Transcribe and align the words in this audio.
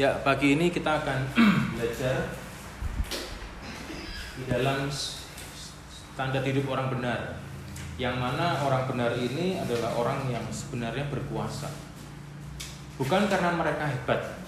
Ya, 0.00 0.16
pagi 0.24 0.56
ini 0.56 0.72
kita 0.72 1.04
akan 1.04 1.28
belajar 1.76 2.32
di 4.32 4.48
dalam 4.48 4.88
standar 4.88 6.40
hidup 6.40 6.72
orang 6.72 6.88
benar. 6.88 7.36
Yang 8.00 8.16
mana 8.16 8.64
orang 8.64 8.88
benar 8.88 9.12
ini 9.20 9.60
adalah 9.60 9.92
orang 9.92 10.24
yang 10.32 10.40
sebenarnya 10.48 11.04
berkuasa. 11.12 11.68
Bukan 12.96 13.28
karena 13.28 13.52
mereka 13.52 13.84
hebat, 13.92 14.40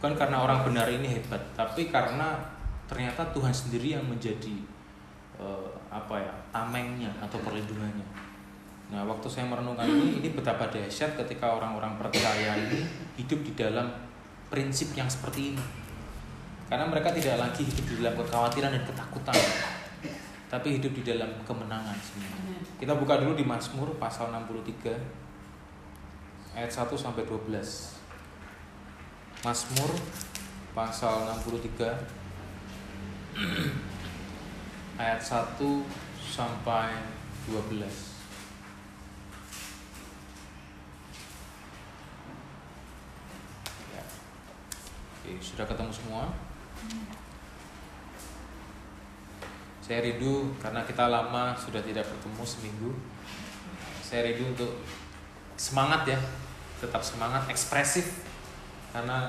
bukan 0.00 0.16
karena 0.16 0.40
orang 0.40 0.64
benar 0.64 0.88
ini 0.88 1.20
hebat, 1.20 1.52
tapi 1.52 1.92
karena 1.92 2.40
ternyata 2.88 3.28
Tuhan 3.36 3.52
sendiri 3.52 4.00
yang 4.00 4.08
menjadi 4.08 4.56
uh, 5.36 5.68
apa 5.92 6.16
ya 6.16 6.32
tamengnya 6.48 7.12
atau 7.20 7.44
perlindungannya. 7.44 8.08
Nah, 8.88 9.04
waktu 9.04 9.28
saya 9.28 9.52
merenungkan 9.52 9.84
ini, 9.84 10.24
ini 10.24 10.28
betapa 10.32 10.72
dahsyat 10.72 11.12
ketika 11.20 11.60
orang-orang 11.60 12.00
percaya 12.00 12.56
ini 12.56 12.88
hidup 13.20 13.44
di 13.44 13.52
dalam 13.52 14.13
prinsip 14.54 14.94
yang 14.94 15.10
seperti 15.10 15.50
ini. 15.50 15.58
Karena 16.70 16.86
mereka 16.86 17.10
tidak 17.10 17.42
lagi 17.42 17.66
hidup 17.66 17.90
di 17.90 17.98
dalam 17.98 18.14
kekhawatiran 18.14 18.70
dan 18.70 18.86
ketakutan, 18.86 19.34
tapi 20.46 20.78
hidup 20.78 20.94
di 20.94 21.02
dalam 21.02 21.26
kemenangan 21.42 21.98
semua. 21.98 22.38
Kita 22.78 22.94
buka 22.94 23.18
dulu 23.18 23.34
di 23.34 23.42
Mazmur 23.42 23.98
pasal 23.98 24.30
63 24.30 26.54
ayat 26.54 26.70
1 26.70 26.86
sampai 26.94 27.26
12. 27.26 27.50
Mazmur 29.42 29.90
pasal 30.70 31.34
63 31.42 31.90
ayat 35.02 35.18
1 35.18 35.58
sampai 36.22 36.94
12. 37.50 38.13
Sudah 45.42 45.66
ketemu 45.66 45.92
semua? 45.94 46.30
Saya 49.84 50.00
rindu 50.00 50.48
karena 50.56 50.80
kita 50.88 51.12
lama 51.12 51.52
sudah 51.52 51.84
tidak 51.84 52.08
bertemu 52.08 52.40
seminggu. 52.40 52.90
Saya 54.00 54.24
rindu 54.32 54.56
untuk 54.56 54.80
semangat 55.60 56.08
ya, 56.08 56.18
tetap 56.80 57.04
semangat, 57.04 57.44
ekspresif. 57.52 58.24
Karena 58.96 59.28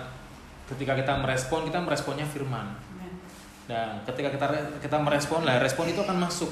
ketika 0.72 0.96
kita 0.96 1.20
merespon, 1.20 1.68
kita 1.68 1.84
meresponnya 1.84 2.24
firman. 2.24 2.72
Dan 3.66 4.00
ketika 4.08 4.32
kita 4.32 4.46
kita 4.80 4.98
merespon, 5.02 5.44
lah 5.44 5.60
respon 5.60 5.92
itu 5.92 6.00
akan 6.00 6.24
masuk. 6.24 6.52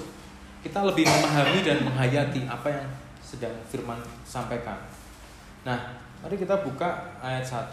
Kita 0.59 0.83
lebih 0.83 1.07
memahami 1.07 1.63
dan 1.63 1.83
menghayati 1.87 2.43
apa 2.47 2.67
yang 2.71 2.87
sedang 3.23 3.55
firman 3.71 3.99
sampaikan. 4.27 4.83
Nah, 5.63 5.79
mari 6.19 6.35
kita 6.35 6.59
buka 6.59 7.15
ayat 7.23 7.43
1 7.43 7.71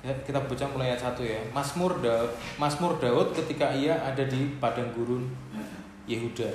Ya, 0.00 0.16
kita 0.24 0.40
baca 0.40 0.64
mulai 0.72 0.96
ayat 0.96 1.12
1 1.12 1.20
ya. 1.28 1.40
Mazmur 1.52 2.00
Daud, 2.00 2.32
Mazmur 2.56 2.96
Daud 2.96 3.36
ketika 3.36 3.68
ia 3.68 3.92
ada 4.00 4.24
di 4.24 4.56
padang 4.56 4.88
gurun 4.96 5.28
Yehuda. 6.08 6.48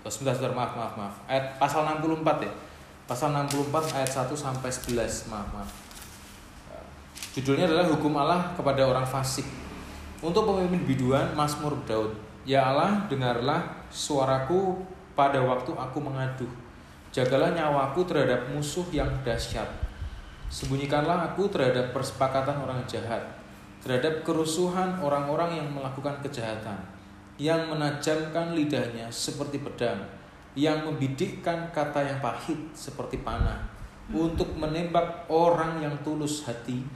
Oh, 0.00 0.08
sebentar, 0.08 0.32
sebentar, 0.32 0.56
maaf, 0.56 0.72
maaf, 0.72 0.92
maaf. 0.96 1.14
Ayat 1.28 1.60
pasal 1.60 1.84
64 1.84 2.48
ya. 2.48 2.52
Pasal 3.04 3.36
64 3.36 3.92
ayat 3.92 4.08
1 4.08 4.32
sampai 4.32 4.70
11. 4.72 5.28
Maaf, 5.28 5.48
maaf. 5.52 5.70
Judulnya 7.36 7.68
adalah 7.68 7.92
hukum 7.92 8.16
Allah 8.16 8.56
kepada 8.56 8.80
orang 8.88 9.04
fasik. 9.04 9.44
Untuk 10.24 10.48
pemimpin 10.48 10.80
biduan 10.88 11.36
Mazmur 11.36 11.76
Daud. 11.84 12.16
Ya 12.48 12.64
Allah, 12.72 13.04
dengarlah 13.12 13.84
suaraku 13.92 14.80
pada 15.12 15.44
waktu 15.44 15.76
aku 15.76 16.00
mengadu. 16.00 16.48
Jagalah 17.12 17.52
nyawaku 17.52 18.08
terhadap 18.08 18.48
musuh 18.48 18.88
yang 18.88 19.12
dahsyat 19.20 19.83
Sembunyikanlah 20.54 21.34
aku 21.34 21.50
terhadap 21.50 21.90
persepakatan 21.90 22.62
orang 22.62 22.78
jahat, 22.86 23.18
terhadap 23.82 24.22
kerusuhan 24.22 25.02
orang-orang 25.02 25.58
yang 25.58 25.66
melakukan 25.66 26.14
kejahatan, 26.22 26.78
yang 27.42 27.66
menajamkan 27.66 28.54
lidahnya 28.54 29.10
seperti 29.10 29.58
pedang, 29.66 29.98
yang 30.54 30.86
membidikkan 30.86 31.74
kata 31.74 32.06
yang 32.06 32.22
pahit 32.22 32.70
seperti 32.70 33.26
panah, 33.26 33.66
untuk 34.14 34.54
menembak 34.54 35.26
orang 35.26 35.82
yang 35.82 35.98
tulus 36.06 36.46
hati 36.46 36.86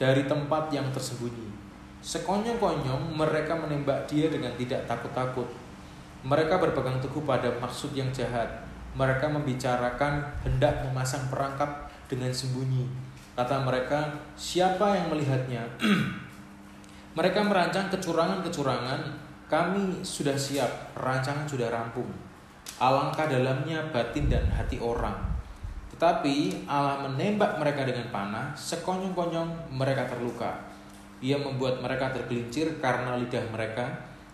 dari 0.00 0.24
tempat 0.24 0.72
yang 0.72 0.88
tersembunyi. 0.88 1.52
Sekonyong-konyong 2.00 3.12
mereka 3.12 3.52
menembak 3.52 4.08
dia 4.08 4.32
dengan 4.32 4.56
tidak 4.56 4.88
takut-takut. 4.88 5.52
Mereka 6.24 6.56
berpegang 6.56 6.96
teguh 6.96 7.28
pada 7.28 7.52
maksud 7.60 7.92
yang 7.92 8.08
jahat. 8.08 8.48
Mereka 8.96 9.28
membicarakan 9.28 10.24
hendak 10.48 10.80
memasang 10.88 11.28
perangkap 11.28 11.91
dengan 12.10 12.30
sembunyi. 12.34 12.86
Kata 13.32 13.64
mereka, 13.64 14.12
siapa 14.36 14.96
yang 14.96 15.08
melihatnya? 15.08 15.64
mereka 17.18 17.40
merancang 17.44 17.92
kecurangan-kecurangan, 17.92 19.00
kami 19.52 20.00
sudah 20.00 20.36
siap, 20.36 20.96
rancangan 20.96 21.44
sudah 21.44 21.68
rampung. 21.68 22.08
Alangkah 22.80 23.28
dalamnya 23.28 23.84
batin 23.92 24.32
dan 24.32 24.48
hati 24.48 24.80
orang. 24.80 25.32
Tetapi 25.92 26.66
Allah 26.66 27.04
menembak 27.04 27.60
mereka 27.60 27.84
dengan 27.84 28.08
panah, 28.08 28.56
sekonyong-konyong 28.56 29.70
mereka 29.70 30.08
terluka. 30.08 30.56
Ia 31.22 31.38
membuat 31.38 31.78
mereka 31.78 32.10
tergelincir 32.10 32.80
karena 32.82 33.14
lidah 33.20 33.44
mereka. 33.52 33.86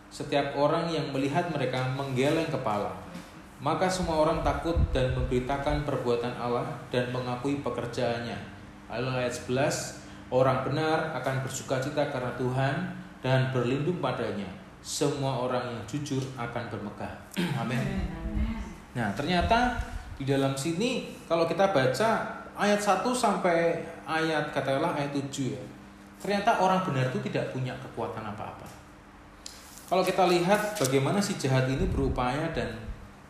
Setiap 0.08 0.56
orang 0.56 0.88
yang 0.88 1.12
melihat 1.12 1.52
mereka 1.52 1.84
menggeleng 1.92 2.48
kepala. 2.48 2.96
Maka 3.58 3.90
semua 3.90 4.22
orang 4.22 4.46
takut 4.46 4.78
dan 4.94 5.10
memberitakan 5.18 5.82
perbuatan 5.82 6.30
Allah 6.38 6.66
dan 6.94 7.10
mengakui 7.10 7.58
pekerjaannya. 7.58 8.38
Ayat 8.86 9.34
11, 9.34 10.30
orang 10.30 10.62
benar 10.62 11.10
akan 11.18 11.42
bersuka 11.42 11.82
cita 11.82 12.06
karena 12.06 12.30
Tuhan 12.38 12.74
dan 13.18 13.50
berlindung 13.50 13.98
padanya. 13.98 14.46
Semua 14.78 15.42
orang 15.42 15.74
yang 15.74 15.82
jujur 15.90 16.22
akan 16.38 16.70
bermegah. 16.70 17.10
Amin. 17.60 17.82
Nah, 18.94 19.10
ternyata 19.18 19.74
di 20.14 20.22
dalam 20.22 20.54
sini 20.54 21.18
kalau 21.26 21.42
kita 21.50 21.74
baca 21.74 22.10
ayat 22.54 22.78
1 22.78 23.02
sampai 23.10 23.82
ayat 24.06 24.54
katakanlah 24.54 24.94
ayat 24.94 25.10
7 25.10 25.54
ya. 25.58 25.62
Ternyata 26.22 26.62
orang 26.62 26.82
benar 26.86 27.10
itu 27.10 27.18
tidak 27.26 27.50
punya 27.50 27.74
kekuatan 27.78 28.22
apa-apa. 28.22 28.66
Kalau 29.90 30.02
kita 30.06 30.30
lihat 30.30 30.78
bagaimana 30.78 31.18
si 31.18 31.38
jahat 31.38 31.66
ini 31.70 31.86
berupaya 31.90 32.50
dan 32.54 32.87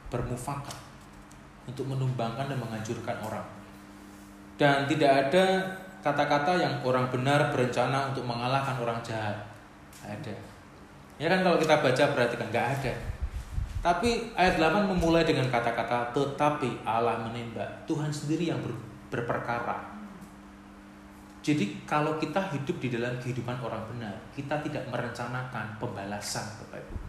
bermufakat 0.09 0.77
untuk 1.69 1.85
menumbangkan 1.85 2.49
dan 2.49 2.59
menghancurkan 2.59 3.17
orang. 3.21 3.45
Dan 4.59 4.89
tidak 4.89 5.29
ada 5.29 5.45
kata-kata 6.01 6.59
yang 6.59 6.75
orang 6.83 7.07
benar 7.13 7.53
berencana 7.53 8.11
untuk 8.11 8.25
mengalahkan 8.25 8.75
orang 8.81 8.99
jahat. 9.05 9.37
Ada. 10.03 10.35
Ya 11.21 11.29
kan 11.29 11.45
kalau 11.45 11.61
kita 11.61 11.79
baca 11.79 12.05
perhatikan 12.17 12.49
nggak 12.49 12.69
ada. 12.81 12.93
Tapi 13.79 14.35
ayat 14.35 14.59
8 14.59 14.91
memulai 14.91 15.23
dengan 15.23 15.47
kata-kata 15.47 16.11
tetapi 16.11 16.83
Allah 16.83 17.23
menembak. 17.23 17.87
Tuhan 17.87 18.11
sendiri 18.11 18.51
yang 18.51 18.59
ber, 18.59 18.75
berperkara. 19.13 19.95
Jadi 21.39 21.87
kalau 21.87 22.19
kita 22.19 22.51
hidup 22.51 22.77
di 22.83 22.91
dalam 22.91 23.15
kehidupan 23.23 23.63
orang 23.63 23.81
benar, 23.95 24.13
kita 24.35 24.59
tidak 24.67 24.83
merencanakan 24.91 25.79
pembalasan 25.79 26.45
Bapak 26.59 26.83
Ibu 26.83 27.08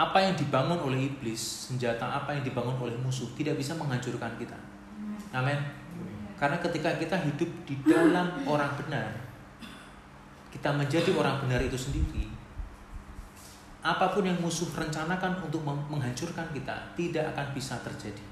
apa 0.00 0.16
yang 0.16 0.32
dibangun 0.32 0.80
oleh 0.80 1.12
iblis, 1.12 1.68
senjata 1.68 2.08
apa 2.08 2.32
yang 2.32 2.40
dibangun 2.40 2.72
oleh 2.80 2.96
musuh 3.04 3.28
tidak 3.36 3.60
bisa 3.60 3.76
menghancurkan 3.76 4.32
kita. 4.40 4.56
Amin. 5.36 5.60
Karena 6.40 6.56
ketika 6.56 6.96
kita 6.96 7.20
hidup 7.20 7.50
di 7.68 7.76
dalam 7.84 8.32
orang 8.48 8.72
benar, 8.80 9.12
kita 10.48 10.72
menjadi 10.72 11.12
orang 11.12 11.44
benar 11.44 11.60
itu 11.60 11.76
sendiri. 11.76 12.32
Apa 13.84 14.16
pun 14.16 14.24
yang 14.24 14.40
musuh 14.40 14.72
rencanakan 14.72 15.44
untuk 15.44 15.60
menghancurkan 15.68 16.48
kita 16.56 16.72
tidak 16.96 17.36
akan 17.36 17.52
bisa 17.52 17.76
terjadi. 17.84 18.24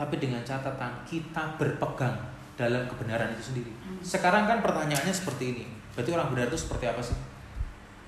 Tapi 0.00 0.16
dengan 0.16 0.40
catatan 0.40 1.04
kita 1.04 1.60
berpegang 1.60 2.16
dalam 2.56 2.88
kebenaran 2.88 3.36
itu 3.36 3.52
sendiri. 3.52 3.72
Sekarang 4.00 4.48
kan 4.48 4.64
pertanyaannya 4.64 5.12
seperti 5.12 5.44
ini. 5.52 5.64
Berarti 5.92 6.08
orang 6.16 6.32
benar 6.32 6.48
itu 6.48 6.56
seperti 6.56 6.88
apa 6.88 7.04
sih? 7.04 7.16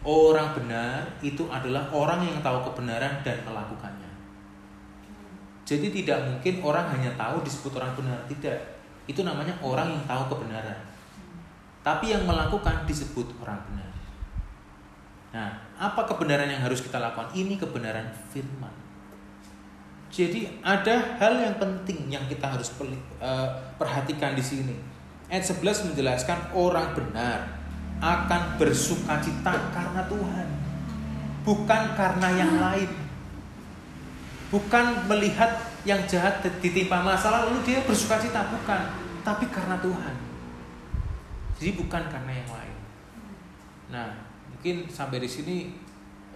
Orang 0.02 0.58
benar 0.58 1.06
itu 1.22 1.46
adalah 1.46 1.86
orang 1.94 2.26
yang 2.26 2.42
tahu 2.42 2.58
kebenaran 2.66 3.22
dan 3.22 3.38
melakukannya. 3.46 4.10
Jadi 5.62 5.94
tidak 5.94 6.26
mungkin 6.26 6.58
orang 6.58 6.90
hanya 6.90 7.14
tahu 7.14 7.38
disebut 7.46 7.78
orang 7.78 7.94
benar, 7.94 8.18
tidak. 8.26 8.58
Itu 9.06 9.22
namanya 9.22 9.54
orang 9.62 9.94
yang 9.94 10.02
tahu 10.10 10.34
kebenaran. 10.34 10.74
Tapi 11.86 12.10
yang 12.10 12.26
melakukan 12.26 12.82
disebut 12.82 13.30
orang 13.38 13.62
benar. 13.70 13.90
Nah, 15.32 15.50
apa 15.78 16.02
kebenaran 16.02 16.50
yang 16.50 16.66
harus 16.66 16.82
kita 16.82 16.98
lakukan? 16.98 17.30
Ini 17.30 17.54
kebenaran 17.56 18.10
firman. 18.34 18.74
Jadi 20.12 20.60
ada 20.60 21.16
hal 21.22 21.40
yang 21.40 21.56
penting 21.56 22.10
yang 22.10 22.26
kita 22.26 22.58
harus 22.58 22.74
perhatikan 23.78 24.34
di 24.34 24.44
sini. 24.44 24.76
Ayat 25.30 25.46
11 25.46 25.94
menjelaskan 25.94 26.52
orang 26.52 26.92
benar 26.92 27.61
akan 28.02 28.58
bersuka 28.58 29.22
cita 29.22 29.70
karena 29.70 30.02
Tuhan, 30.10 30.48
bukan 31.46 31.82
karena 31.94 32.28
yang 32.34 32.58
lain. 32.58 32.90
Bukan 34.50 35.08
melihat 35.08 35.64
yang 35.86 36.02
jahat 36.04 36.44
ditimpa 36.60 37.00
masalah 37.00 37.48
lalu 37.48 37.62
dia 37.62 37.80
bersuka 37.86 38.18
cita, 38.18 38.50
bukan. 38.50 39.00
tapi 39.22 39.46
karena 39.54 39.78
Tuhan. 39.78 40.18
Jadi 41.54 41.78
bukan 41.78 42.10
karena 42.10 42.42
yang 42.42 42.50
lain. 42.50 42.76
Nah, 43.94 44.10
mungkin 44.50 44.90
sampai 44.90 45.22
di 45.22 45.30
sini 45.30 45.56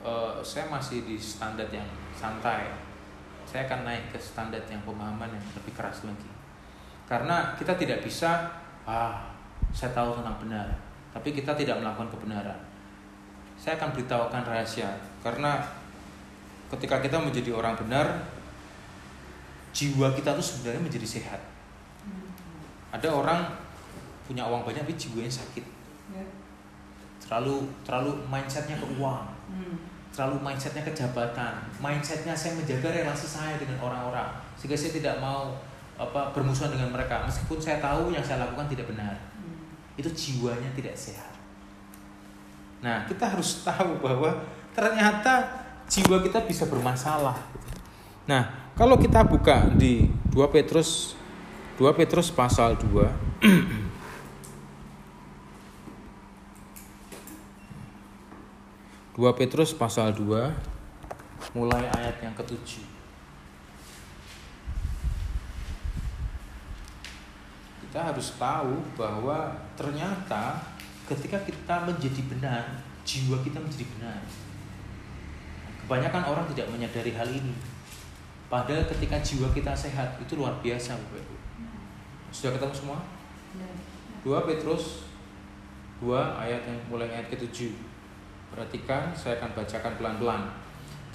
uh, 0.06 0.38
saya 0.38 0.70
masih 0.70 1.02
di 1.02 1.18
standar 1.18 1.66
yang 1.74 1.90
santai. 2.14 2.70
Saya 3.42 3.66
akan 3.66 3.82
naik 3.82 4.14
ke 4.14 4.18
standar 4.22 4.62
yang 4.70 4.78
pemahaman 4.86 5.34
yang 5.34 5.44
lebih 5.58 5.74
keras 5.74 6.06
lagi. 6.06 6.30
Karena 7.10 7.58
kita 7.58 7.74
tidak 7.74 8.02
bisa, 8.06 8.50
ah, 8.86 9.34
saya 9.70 9.94
tahu 9.94 10.18
tentang 10.18 10.38
benar, 10.42 10.66
tapi 11.16 11.32
kita 11.32 11.56
tidak 11.56 11.80
melakukan 11.80 12.12
kebenaran. 12.12 12.60
Saya 13.56 13.80
akan 13.80 13.96
beritahukan 13.96 14.44
rahasia, 14.44 14.92
karena 15.24 15.64
ketika 16.68 17.00
kita 17.00 17.16
menjadi 17.16 17.56
orang 17.56 17.72
benar, 17.72 18.04
jiwa 19.72 20.12
kita 20.12 20.36
tuh 20.36 20.44
sebenarnya 20.44 20.84
menjadi 20.84 21.08
sehat. 21.08 21.40
Ada 22.92 23.08
orang 23.08 23.48
punya 24.28 24.44
uang 24.44 24.60
banyak 24.68 24.84
tapi 24.84 24.92
jiwanya 25.00 25.32
sakit. 25.32 25.64
Ya. 26.12 26.24
Terlalu 27.20 27.64
terlalu 27.80 28.12
mindsetnya 28.28 28.76
ke 28.76 28.86
uang. 29.00 29.24
Hmm. 29.48 29.76
Terlalu 30.12 30.36
mindsetnya 30.44 30.84
ke 30.84 30.92
jabatan. 30.92 31.64
Mindsetnya 31.80 32.36
saya 32.36 32.60
menjaga 32.60 32.92
relasi 32.92 33.24
saya 33.24 33.56
dengan 33.56 33.80
orang-orang 33.80 34.36
sehingga 34.56 34.76
saya 34.76 34.92
tidak 34.96 35.16
mau 35.20 35.52
apa 35.96 36.28
bermusuhan 36.36 36.76
dengan 36.76 36.92
mereka 36.92 37.24
meskipun 37.24 37.56
saya 37.56 37.80
tahu 37.80 38.12
yang 38.12 38.20
saya 38.20 38.44
lakukan 38.44 38.68
tidak 38.68 38.88
benar. 38.88 39.16
Itu 39.96 40.12
jiwanya 40.12 40.68
tidak 40.76 40.94
sehat. 40.96 41.34
Nah, 42.84 43.08
kita 43.08 43.32
harus 43.32 43.64
tahu 43.64 43.98
bahwa 44.04 44.44
ternyata 44.76 45.64
jiwa 45.88 46.20
kita 46.20 46.44
bisa 46.44 46.68
bermasalah. 46.68 47.36
Nah, 48.28 48.72
kalau 48.76 49.00
kita 49.00 49.24
buka 49.24 49.72
di 49.72 50.12
2 50.30 50.52
Petrus 50.52 51.16
2 51.76 51.92
Petrus 51.92 52.32
pasal 52.32 52.76
2 52.76 53.04
2 59.16 59.20
Petrus 59.40 59.76
pasal 59.76 60.12
2 60.12 61.56
mulai 61.56 61.88
ayat 61.88 62.20
yang 62.20 62.34
ketujuh. 62.36 62.95
Kita 67.96 68.12
harus 68.12 68.36
tahu 68.36 68.76
bahwa 68.92 69.56
ternyata 69.72 70.60
ketika 71.08 71.40
kita 71.48 71.80
menjadi 71.80 72.28
benar, 72.28 72.60
jiwa 73.08 73.40
kita 73.40 73.56
menjadi 73.56 73.88
benar. 73.96 74.20
Kebanyakan 75.80 76.28
orang 76.28 76.44
tidak 76.52 76.68
menyadari 76.76 77.16
hal 77.16 77.24
ini. 77.24 77.56
Padahal 78.52 78.84
ketika 78.84 79.16
jiwa 79.24 79.48
kita 79.56 79.72
sehat 79.72 80.20
itu 80.20 80.36
luar 80.36 80.60
biasa, 80.60 80.92
Bapak 80.92 81.24
Ibu. 81.24 81.36
Sudah 82.36 82.60
ketemu 82.60 82.74
semua? 82.76 83.00
2 84.28 84.44
Petrus 84.44 85.08
2 86.04 86.12
ayat 86.36 86.68
yang 86.68 86.76
mulai 86.92 87.08
ayat 87.08 87.32
ke-7. 87.32 87.72
Perhatikan, 88.52 89.16
saya 89.16 89.40
akan 89.40 89.56
bacakan 89.56 89.96
pelan-pelan. 89.96 90.44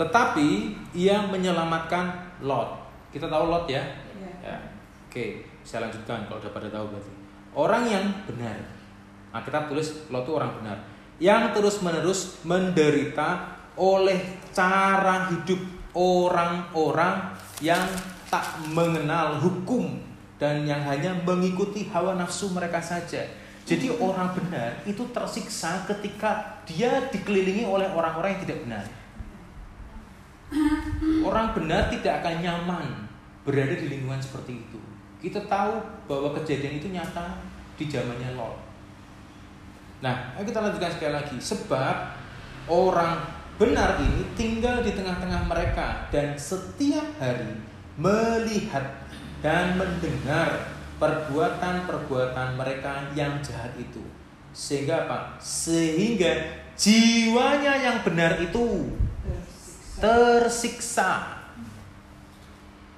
Tetapi 0.01 0.73
yang 0.97 1.29
menyelamatkan 1.29 2.09
Lot. 2.41 2.73
Kita 3.13 3.29
tahu 3.29 3.53
Lot 3.53 3.69
ya? 3.69 3.85
ya. 4.17 4.33
ya. 4.41 4.57
Oke, 5.05 5.50
saya 5.63 5.87
lanjutkan 5.89 6.25
kalau 6.27 6.39
udah 6.41 6.53
pada 6.53 6.67
tahu 6.69 6.85
berarti. 6.93 7.11
Orang 7.51 7.83
yang 7.87 8.05
benar. 8.25 8.57
Nah, 9.31 9.41
kita 9.43 9.67
tulis 9.67 10.07
Lot 10.11 10.27
itu 10.27 10.31
orang 10.35 10.51
benar. 10.59 10.77
Yang 11.21 11.43
terus-menerus 11.55 12.41
menderita 12.43 13.59
oleh 13.77 14.19
cara 14.51 15.31
hidup 15.31 15.61
orang-orang 15.95 17.35
yang 17.63 17.83
tak 18.31 18.63
mengenal 18.71 19.37
hukum 19.43 19.99
dan 20.41 20.65
yang 20.65 20.81
hanya 20.87 21.13
mengikuti 21.21 21.85
hawa 21.91 22.17
nafsu 22.17 22.49
mereka 22.49 22.81
saja. 22.81 23.21
Jadi 23.61 23.93
orang 24.01 24.33
benar 24.33 24.81
itu 24.89 25.05
tersiksa 25.13 25.85
ketika 25.85 26.59
dia 26.65 27.07
dikelilingi 27.13 27.63
oleh 27.63 27.87
orang-orang 27.93 28.35
yang 28.35 28.41
tidak 28.49 28.59
benar. 28.65 28.85
Orang 31.23 31.53
benar 31.55 31.87
tidak 31.93 32.25
akan 32.25 32.35
nyaman 32.41 32.85
berada 33.45 33.77
di 33.77 33.87
lingkungan 33.87 34.19
seperti 34.19 34.65
itu. 34.65 34.90
Kita 35.21 35.45
tahu 35.45 35.77
bahwa 36.09 36.33
kejadian 36.41 36.81
itu 36.81 36.89
nyata 36.89 37.37
di 37.77 37.85
zamannya 37.85 38.33
Lot. 38.33 38.57
Nah, 40.01 40.33
ayo 40.33 40.43
kita 40.49 40.65
lanjutkan 40.65 40.89
sekali 40.89 41.13
lagi. 41.13 41.37
Sebab 41.37 41.95
orang 42.65 43.21
benar 43.61 44.01
ini 44.01 44.25
tinggal 44.33 44.81
di 44.81 44.97
tengah-tengah 44.97 45.45
mereka 45.45 46.09
dan 46.09 46.33
setiap 46.33 47.05
hari 47.21 47.53
melihat 48.01 49.05
dan 49.45 49.77
mendengar 49.77 50.73
perbuatan-perbuatan 50.97 52.57
mereka 52.57 53.13
yang 53.13 53.37
jahat 53.45 53.73
itu. 53.77 54.01
Sehingga 54.53 55.05
apa? 55.05 55.37
Sehingga 55.37 56.65
jiwanya 56.73 57.77
yang 57.77 57.97
benar 58.01 58.41
itu 58.41 58.89
tersiksa. 60.01 61.41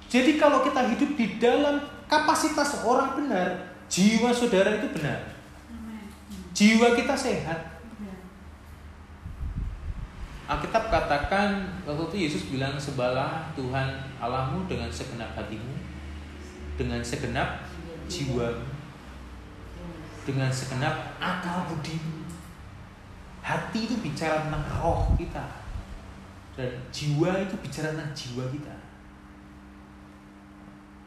Jadi 0.08 0.40
kalau 0.40 0.64
kita 0.64 0.88
hidup 0.88 1.10
di 1.20 1.26
dalam 1.36 1.93
kapasitas 2.06 2.84
orang 2.84 3.16
benar, 3.18 3.76
jiwa 3.88 4.30
saudara 4.34 4.80
itu 4.80 4.88
benar. 4.94 5.34
Jiwa 6.54 6.94
kita 6.94 7.14
sehat. 7.18 7.74
Alkitab 10.44 10.92
katakan 10.92 11.64
waktu 11.88 12.04
itu 12.12 12.16
Yesus 12.28 12.52
bilang 12.52 12.76
sebalah 12.76 13.48
Tuhan 13.56 13.96
Allahmu 14.20 14.68
dengan 14.68 14.92
segenap 14.92 15.32
hatimu, 15.32 15.72
dengan 16.76 17.00
segenap 17.00 17.64
jiwa, 18.12 18.52
dengan 20.28 20.52
segenap 20.52 21.16
akal 21.16 21.64
budi. 21.72 21.96
Hati 23.40 23.88
itu 23.88 23.96
bicara 24.04 24.44
tentang 24.44 24.64
roh 24.80 25.16
kita, 25.16 25.44
dan 26.56 26.72
jiwa 26.92 27.44
itu 27.44 27.56
bicara 27.64 27.96
tentang 27.96 28.12
jiwa 28.12 28.44
kita. 28.52 28.73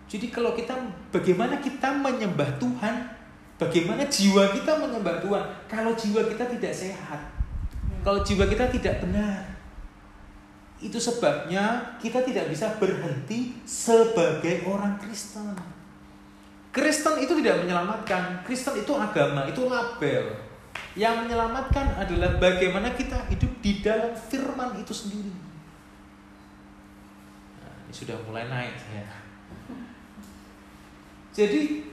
Jadi 0.07 0.31
kalau 0.31 0.55
kita 0.55 0.71
bagaimana 1.11 1.59
kita 1.59 1.91
menyembah 1.99 2.47
Tuhan, 2.55 2.95
bagaimana 3.59 4.07
jiwa 4.07 4.55
kita 4.55 4.79
menyembah 4.79 5.19
Tuhan 5.19 5.43
kalau 5.67 5.91
jiwa 5.91 6.23
kita 6.31 6.47
tidak 6.55 6.71
sehat? 6.71 7.21
Kalau 8.07 8.23
jiwa 8.23 8.47
kita 8.47 8.71
tidak 8.71 9.03
benar, 9.03 9.43
itu 10.79 10.95
sebabnya 10.95 11.97
kita 11.99 12.23
tidak 12.23 12.47
bisa 12.47 12.71
berhenti 12.79 13.59
sebagai 13.67 14.63
orang 14.63 14.95
Kristen. 14.95 15.51
Kristen 16.71 17.19
itu 17.19 17.35
tidak 17.43 17.67
menyelamatkan. 17.67 18.47
Kristen 18.47 18.79
itu 18.79 18.93
agama, 18.95 19.43
itu 19.43 19.65
label. 19.67 20.39
Yang 20.93 21.25
menyelamatkan 21.25 21.97
adalah 21.99 22.37
bagaimana 22.37 22.93
kita 22.93 23.27
hidup 23.33 23.49
di 23.59 23.81
dalam 23.83 24.13
firman 24.13 24.77
itu 24.77 24.93
sendiri. 24.93 25.33
Nah, 27.59 27.75
ini 27.89 27.93
sudah 27.93 28.15
mulai 28.23 28.45
naik 28.45 28.77
ya. 28.93 29.26
Jadi 31.37 31.85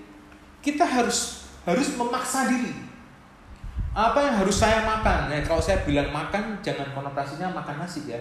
kita 0.65 0.89
harus 0.89 1.45
harus 1.69 1.93
memaksa 2.01 2.49
diri 2.49 2.85
apa 3.95 4.19
yang 4.27 4.35
harus 4.43 4.59
saya 4.59 4.83
makan? 4.83 5.31
Nah, 5.31 5.39
kalau 5.47 5.63
saya 5.63 5.87
bilang 5.87 6.11
makan, 6.11 6.59
jangan 6.67 6.91
konotasinya 6.91 7.55
makan 7.55 7.79
nasi 7.79 8.11
ya. 8.11 8.19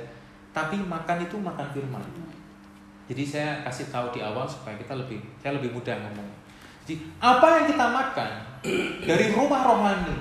Tapi 0.54 0.78
makan 0.78 1.26
itu 1.26 1.34
makan 1.34 1.66
firman. 1.74 2.06
Jadi 3.10 3.26
saya 3.26 3.66
kasih 3.66 3.90
tahu 3.90 4.14
di 4.14 4.22
awal 4.22 4.46
supaya 4.46 4.78
kita 4.78 4.94
lebih, 4.94 5.18
saya 5.42 5.58
lebih 5.58 5.74
mudah 5.74 5.98
ngomong. 5.98 6.30
Jadi 6.86 7.10
apa 7.18 7.48
yang 7.58 7.66
kita 7.74 7.86
makan 7.90 8.32
dari 9.10 9.34
rumah 9.34 9.66
rohani, 9.66 10.18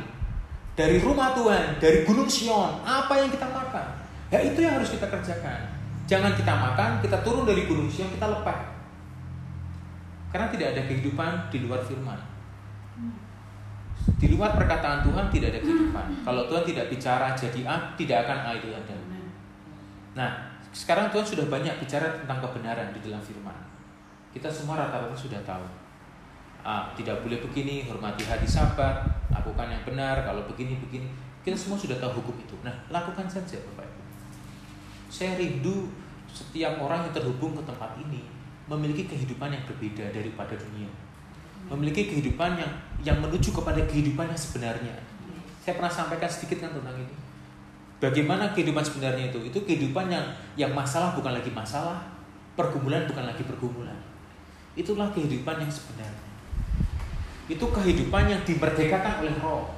dari 0.73 0.97
rumah 1.05 1.37
Tuhan, 1.37 1.77
dari 1.77 2.09
Gunung 2.09 2.33
Sion, 2.33 2.81
apa 2.81 3.13
yang 3.21 3.29
kita 3.29 3.45
makan? 3.45 3.87
Ya 4.33 4.41
itu 4.41 4.57
yang 4.65 4.81
harus 4.81 4.89
kita 4.89 5.05
kerjakan. 5.05 5.69
Jangan 6.09 6.33
kita 6.33 6.57
makan, 6.57 7.05
kita 7.05 7.21
turun 7.21 7.45
dari 7.45 7.69
Gunung 7.69 7.93
Sion, 7.93 8.09
kita 8.09 8.25
lepas. 8.25 8.72
Karena 10.33 10.49
tidak 10.49 10.73
ada 10.73 10.83
kehidupan 10.89 11.53
di 11.53 11.59
luar 11.69 11.85
firman. 11.85 12.17
Di 14.17 14.27
luar 14.33 14.57
perkataan 14.57 15.05
Tuhan 15.05 15.29
tidak 15.29 15.49
ada 15.55 15.61
kehidupan. 15.61 16.07
Kalau 16.25 16.43
Tuhan 16.49 16.65
tidak 16.65 16.89
bicara 16.89 17.37
jadi 17.37 17.61
A, 17.69 17.77
tidak 17.95 18.25
akan 18.27 18.39
A 18.49 18.51
itu 18.57 18.73
ada. 18.73 18.97
Nah, 20.17 20.31
sekarang 20.73 21.13
Tuhan 21.13 21.23
sudah 21.23 21.47
banyak 21.53 21.77
bicara 21.79 22.17
tentang 22.17 22.41
kebenaran 22.41 22.91
di 22.97 23.01
dalam 23.05 23.21
firman. 23.21 23.55
Kita 24.33 24.49
semua 24.49 24.81
rata-rata 24.81 25.13
sudah 25.13 25.39
tahu. 25.45 25.63
A, 26.65 26.89
tidak 26.97 27.21
boleh 27.21 27.45
begini, 27.45 27.85
hormati 27.85 28.25
hari 28.25 28.49
sabat, 28.49 29.05
lakukan 29.29 29.69
yang 29.69 29.85
benar, 29.85 30.25
kalau 30.25 30.49
begini, 30.49 30.81
begini. 30.81 31.13
Kita 31.45 31.59
semua 31.59 31.77
sudah 31.77 32.01
tahu 32.01 32.25
hukum 32.25 32.41
itu. 32.41 32.57
Nah, 32.65 32.73
lakukan 32.89 33.29
saja 33.29 33.61
Bapak 33.69 33.85
Ibu. 33.85 34.01
Saya 35.13 35.37
rindu 35.37 35.93
setiap 36.25 36.81
orang 36.81 37.05
yang 37.05 37.13
terhubung 37.13 37.53
ke 37.53 37.63
tempat 37.69 38.01
ini 38.01 38.32
memiliki 38.73 39.05
kehidupan 39.05 39.53
yang 39.53 39.65
berbeda 39.69 40.09
daripada 40.11 40.57
dunia 40.57 40.89
memiliki 41.71 42.11
kehidupan 42.11 42.59
yang 42.59 42.73
yang 43.03 43.19
menuju 43.23 43.55
kepada 43.55 43.81
kehidupan 43.87 44.27
yang 44.27 44.41
sebenarnya. 44.41 44.95
Saya 45.63 45.79
pernah 45.79 45.93
sampaikan 45.93 46.27
sedikit 46.27 46.67
kan 46.67 46.75
tentang 46.75 46.97
ini. 46.99 47.15
Bagaimana 48.03 48.51
kehidupan 48.51 48.83
sebenarnya 48.83 49.31
itu? 49.31 49.39
Itu 49.47 49.63
kehidupan 49.63 50.11
yang 50.11 50.27
yang 50.59 50.75
masalah 50.75 51.15
bukan 51.15 51.39
lagi 51.39 51.55
masalah, 51.55 52.03
pergumulan 52.59 53.07
bukan 53.07 53.23
lagi 53.23 53.47
pergumulan. 53.47 53.95
Itulah 54.75 55.15
kehidupan 55.15 55.63
yang 55.63 55.71
sebenarnya. 55.71 56.31
Itu 57.47 57.71
kehidupan 57.71 58.27
yang 58.27 58.43
dimerdekakan 58.43 59.23
oleh 59.23 59.35
roh. 59.39 59.71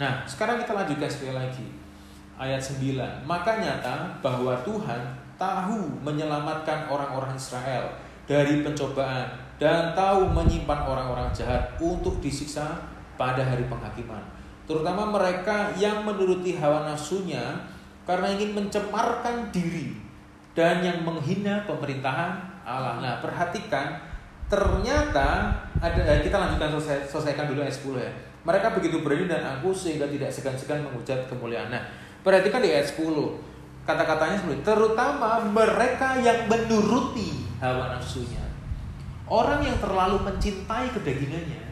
Nah, 0.00 0.24
sekarang 0.24 0.64
kita 0.64 0.72
lanjutkan 0.72 1.10
sekali 1.12 1.36
lagi. 1.36 1.66
Ayat 2.40 2.56
9. 2.56 3.28
Maka 3.28 3.60
nyata 3.60 4.16
bahwa 4.24 4.56
Tuhan 4.64 5.02
tahu 5.40 6.04
menyelamatkan 6.04 6.92
orang-orang 6.92 7.32
Israel 7.32 7.88
dari 8.28 8.60
pencobaan 8.60 9.32
dan 9.56 9.96
tahu 9.96 10.28
menyimpan 10.28 10.84
orang-orang 10.84 11.32
jahat 11.32 11.72
untuk 11.80 12.20
disiksa 12.20 12.76
pada 13.16 13.40
hari 13.40 13.64
penghakiman. 13.64 14.20
Terutama 14.68 15.08
mereka 15.08 15.72
yang 15.80 16.04
menuruti 16.04 16.60
hawa 16.60 16.84
nafsunya 16.84 17.56
karena 18.04 18.36
ingin 18.36 18.52
mencemarkan 18.54 19.48
diri 19.48 19.96
dan 20.52 20.84
yang 20.84 21.00
menghina 21.02 21.64
pemerintahan 21.64 22.36
Allah. 22.62 23.00
Nah, 23.00 23.14
perhatikan 23.24 23.96
ternyata 24.50 25.50
ada 25.80 26.00
eh, 26.06 26.20
kita 26.22 26.36
lanjutkan 26.36 26.70
selesai, 26.76 27.08
selesaikan 27.08 27.48
dulu 27.50 27.64
ayat 27.64 27.74
10 27.74 27.96
ya. 27.98 28.12
Mereka 28.40 28.66
begitu 28.76 29.04
berani 29.04 29.28
dan 29.28 29.44
aku 29.58 29.74
sehingga 29.74 30.08
tidak 30.08 30.30
segan-segan 30.32 30.80
mengucap 30.84 31.28
kemuliaan. 31.28 31.68
Nah, 31.68 31.82
perhatikan 32.24 32.62
di 32.64 32.72
ayat 32.72 32.88
10. 32.88 33.49
Kata-katanya 33.90 34.38
seperti 34.38 34.62
terutama 34.62 35.42
mereka 35.50 36.14
yang 36.22 36.46
menuruti 36.46 37.42
hawa 37.58 37.90
nafsunya. 37.90 38.38
Orang 39.26 39.66
yang 39.66 39.74
terlalu 39.82 40.22
mencintai 40.22 40.94
kedagingannya, 40.94 41.66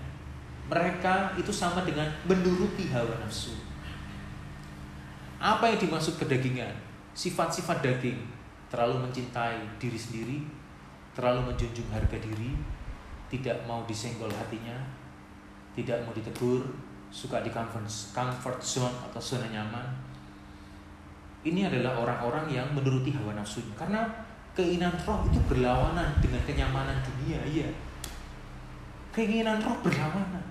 mereka 0.66 1.30
itu 1.38 1.54
sama 1.54 1.86
dengan 1.86 2.10
menuruti 2.26 2.90
hawa 2.90 3.22
nafsu. 3.22 3.54
Apa 5.38 5.70
yang 5.70 5.78
dimaksud 5.78 6.18
kedagingan? 6.18 6.74
Sifat-sifat 7.14 7.86
daging 7.86 8.18
terlalu 8.66 9.06
mencintai 9.06 9.78
diri 9.78 9.94
sendiri, 9.94 10.42
terlalu 11.14 11.54
menjunjung 11.54 11.86
harga 11.94 12.18
diri, 12.18 12.58
tidak 13.30 13.62
mau 13.70 13.86
disenggol 13.86 14.30
hatinya, 14.34 14.74
tidak 15.78 16.02
mau 16.02 16.10
ditegur, 16.10 16.66
suka 17.14 17.46
di 17.46 17.54
comfort 17.54 18.58
zone 18.58 18.96
atau 19.06 19.22
zona 19.22 19.46
nyaman. 19.54 19.86
Ini 21.46 21.70
adalah 21.70 22.02
orang-orang 22.02 22.50
yang 22.50 22.66
menuruti 22.74 23.14
hawa 23.14 23.38
nafsunya 23.38 23.70
karena 23.78 24.02
keinginan 24.58 24.90
roh 25.06 25.22
itu 25.30 25.38
berlawanan 25.46 26.18
dengan 26.18 26.42
kenyamanan 26.42 26.98
dunia, 27.06 27.38
iya. 27.46 27.70
Keinginan 29.14 29.62
roh 29.62 29.78
berlawanan. 29.78 30.42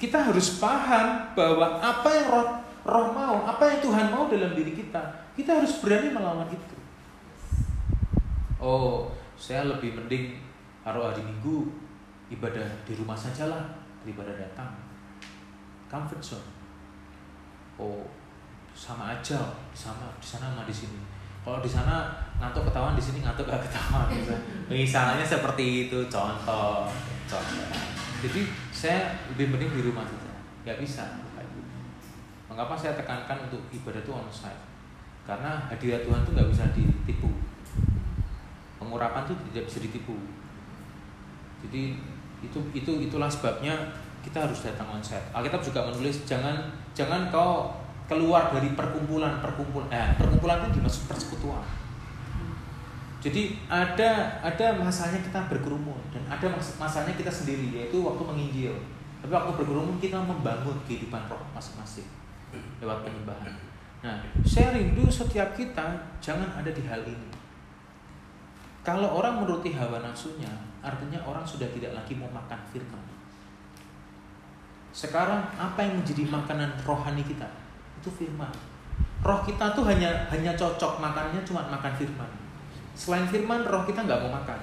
Kita 0.00 0.32
harus 0.32 0.56
paham 0.56 1.36
bahwa 1.36 1.76
apa 1.76 2.08
yang 2.08 2.26
roh, 2.32 2.48
roh 2.88 3.08
mau, 3.12 3.44
apa 3.44 3.68
yang 3.68 3.78
Tuhan 3.84 4.08
mau 4.08 4.32
dalam 4.32 4.56
diri 4.56 4.72
kita, 4.72 5.28
kita 5.36 5.60
harus 5.60 5.84
berani 5.84 6.08
melawan 6.08 6.48
itu. 6.48 6.76
Oh, 8.56 9.12
saya 9.36 9.68
lebih 9.68 9.92
mending 9.92 10.40
hari 10.80 11.00
hari 11.02 11.22
Minggu 11.22 11.68
ibadah 12.32 12.64
di 12.88 12.96
rumah 12.96 13.18
saja 13.18 13.50
lah 13.52 13.62
daripada 14.00 14.32
datang. 14.34 14.72
Comfort 15.92 16.22
zone. 16.24 16.48
Oh, 17.76 18.08
sama 18.72 19.14
aja, 19.18 19.38
sama 19.76 20.12
di 20.18 20.26
sana 20.26 20.52
sama 20.52 20.64
di 20.64 20.74
sini. 20.74 21.00
Kalau 21.42 21.58
di 21.58 21.70
sana 21.70 22.14
ngantuk 22.38 22.70
ketahuan 22.70 22.94
di 22.94 23.02
sini 23.02 23.18
ngantuk 23.18 23.50
gak 23.50 23.66
ketahuan 23.66 24.06
misalnya 24.70 25.26
seperti 25.26 25.90
itu 25.90 25.98
contoh 26.06 26.86
contoh. 27.26 27.66
Jadi 28.22 28.40
saya 28.70 29.18
lebih 29.34 29.50
mending 29.50 29.70
di 29.74 29.82
rumah 29.82 30.06
saja 30.06 30.32
nggak 30.62 30.78
bisa. 30.78 31.04
Mengapa 32.46 32.76
saya 32.76 32.92
tekankan 32.94 33.48
untuk 33.48 33.64
ibadah 33.72 34.04
itu 34.04 34.12
onsite? 34.12 34.62
Karena 35.24 35.66
hadirat 35.72 36.04
Tuhan 36.04 36.20
itu 36.22 36.30
nggak 36.36 36.50
bisa 36.52 36.64
ditipu. 36.76 37.30
Pengurapan 38.76 39.24
itu 39.24 39.34
tidak 39.50 39.64
bisa 39.66 39.78
ditipu. 39.80 40.14
Jadi 41.66 41.96
itu 42.42 42.58
itu 42.76 42.92
itulah 43.08 43.30
sebabnya 43.30 43.74
kita 44.22 44.46
harus 44.46 44.62
datang 44.62 44.86
onsite. 44.92 45.32
Alkitab 45.34 45.64
juga 45.64 45.90
menulis 45.90 46.22
jangan 46.28 46.70
jangan 46.94 47.32
kau 47.32 47.81
keluar 48.10 48.50
dari 48.50 48.74
perkumpulan 48.74 49.38
perkumpulan 49.38 49.88
eh, 49.88 50.10
perkumpulan 50.18 50.66
itu 50.66 50.80
dimaksud 50.80 51.02
persekutuan. 51.06 51.64
Jadi 53.22 53.54
ada 53.70 54.42
ada 54.42 54.66
masanya 54.82 55.22
kita 55.22 55.46
berkerumun 55.46 56.10
dan 56.10 56.26
ada 56.26 56.46
mas 56.50 56.74
masanya 56.74 57.14
kita 57.14 57.30
sendiri 57.30 57.70
yaitu 57.70 58.02
waktu 58.02 58.22
menginjil. 58.26 58.74
Tapi 59.22 59.30
waktu 59.30 59.54
berkerumun 59.54 60.02
kita 60.02 60.18
membangun 60.18 60.74
kehidupan 60.82 61.30
roh 61.30 61.38
masing-masing 61.54 62.06
lewat 62.82 63.06
penyembahan. 63.06 63.54
Nah 64.02 64.18
saya 64.42 64.74
rindu 64.74 65.06
setiap 65.06 65.54
kita 65.54 66.02
jangan 66.18 66.50
ada 66.58 66.74
di 66.74 66.82
hal 66.82 67.06
ini. 67.06 67.30
Kalau 68.82 69.14
orang 69.14 69.38
menuruti 69.38 69.70
hawa 69.78 70.02
nafsunya 70.02 70.50
artinya 70.82 71.22
orang 71.22 71.46
sudah 71.46 71.70
tidak 71.70 71.94
lagi 71.94 72.18
mau 72.18 72.26
makan 72.34 72.58
firman. 72.74 72.98
Sekarang 74.90 75.46
apa 75.54 75.78
yang 75.78 76.02
menjadi 76.02 76.26
makanan 76.26 76.74
rohani 76.82 77.22
kita 77.22 77.61
itu 78.02 78.10
firman. 78.10 78.50
Roh 79.22 79.46
kita 79.46 79.70
tuh 79.70 79.86
hanya 79.86 80.26
hanya 80.34 80.58
cocok 80.58 80.98
makannya 80.98 81.46
cuma 81.46 81.62
makan 81.70 81.94
firman. 81.94 82.30
Selain 82.98 83.24
firman, 83.30 83.62
roh 83.62 83.86
kita 83.86 84.02
nggak 84.02 84.20
mau 84.26 84.42
makan. 84.42 84.58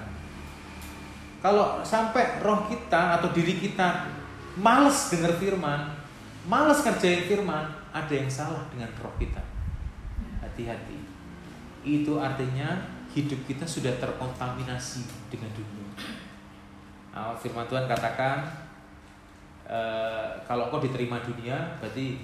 Kalau 1.40 1.80
sampai 1.80 2.44
roh 2.44 2.68
kita 2.68 3.16
atau 3.16 3.32
diri 3.32 3.56
kita 3.56 4.12
males 4.60 5.08
dengar 5.08 5.32
firman, 5.40 5.96
males 6.44 6.84
kerjain 6.84 7.24
firman, 7.24 7.64
ada 7.96 8.12
yang 8.12 8.28
salah 8.28 8.68
dengan 8.68 8.92
roh 9.00 9.16
kita. 9.16 9.40
Hati-hati. 10.44 11.00
Itu 11.80 12.20
artinya 12.20 12.76
hidup 13.16 13.40
kita 13.48 13.64
sudah 13.64 13.96
terkontaminasi 13.96 15.08
dengan 15.32 15.50
dunia. 15.56 15.88
Nah, 17.10 17.34
firman 17.34 17.66
Tuhan 17.66 17.90
katakan, 17.90 18.46
e, 19.66 19.80
kalau 20.46 20.70
kau 20.70 20.78
diterima 20.78 21.18
dunia, 21.24 21.80
berarti 21.82 22.22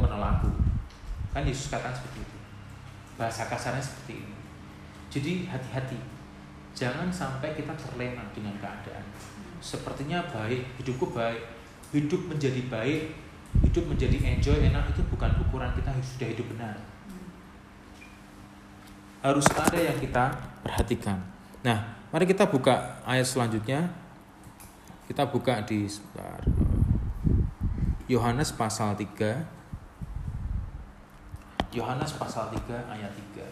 menolakku 0.00 0.50
kan 1.36 1.44
Yesus 1.44 1.68
katakan 1.68 1.92
seperti 1.92 2.24
itu. 2.24 2.38
Bahasa 3.20 3.44
kasarnya 3.44 3.84
seperti 3.84 4.24
ini. 4.24 4.36
Jadi 5.12 5.32
hati-hati. 5.52 6.00
Jangan 6.72 7.12
sampai 7.12 7.52
kita 7.52 7.76
terlena 7.76 8.24
dengan 8.32 8.56
keadaan. 8.56 9.04
Sepertinya 9.60 10.24
baik 10.32 10.64
hidupku 10.80 11.12
baik. 11.12 11.44
Hidup 11.92 12.32
menjadi 12.32 12.64
baik 12.72 13.26
hidup 13.64 13.88
menjadi 13.88 14.16
enjoy 14.36 14.58
enak 14.68 14.92
itu 14.92 15.00
bukan 15.08 15.32
ukuran 15.40 15.72
kita 15.72 15.90
sudah 16.04 16.28
hidup 16.28 16.46
benar. 16.52 16.76
Harus 19.24 19.46
ada 19.52 19.78
yang 19.80 19.96
kita 19.96 20.32
perhatikan. 20.60 21.18
Nah 21.64 21.96
mari 22.12 22.28
kita 22.28 22.44
buka 22.48 23.00
ayat 23.06 23.24
selanjutnya. 23.24 23.88
Kita 25.06 25.22
buka 25.30 25.62
di 25.62 25.86
Yohanes 28.10 28.50
pasal 28.50 28.98
3 28.98 29.55
Yohanes 31.76 32.16
pasal 32.16 32.48
3 32.48 32.72
ayat 32.88 33.12
3. 33.36 33.44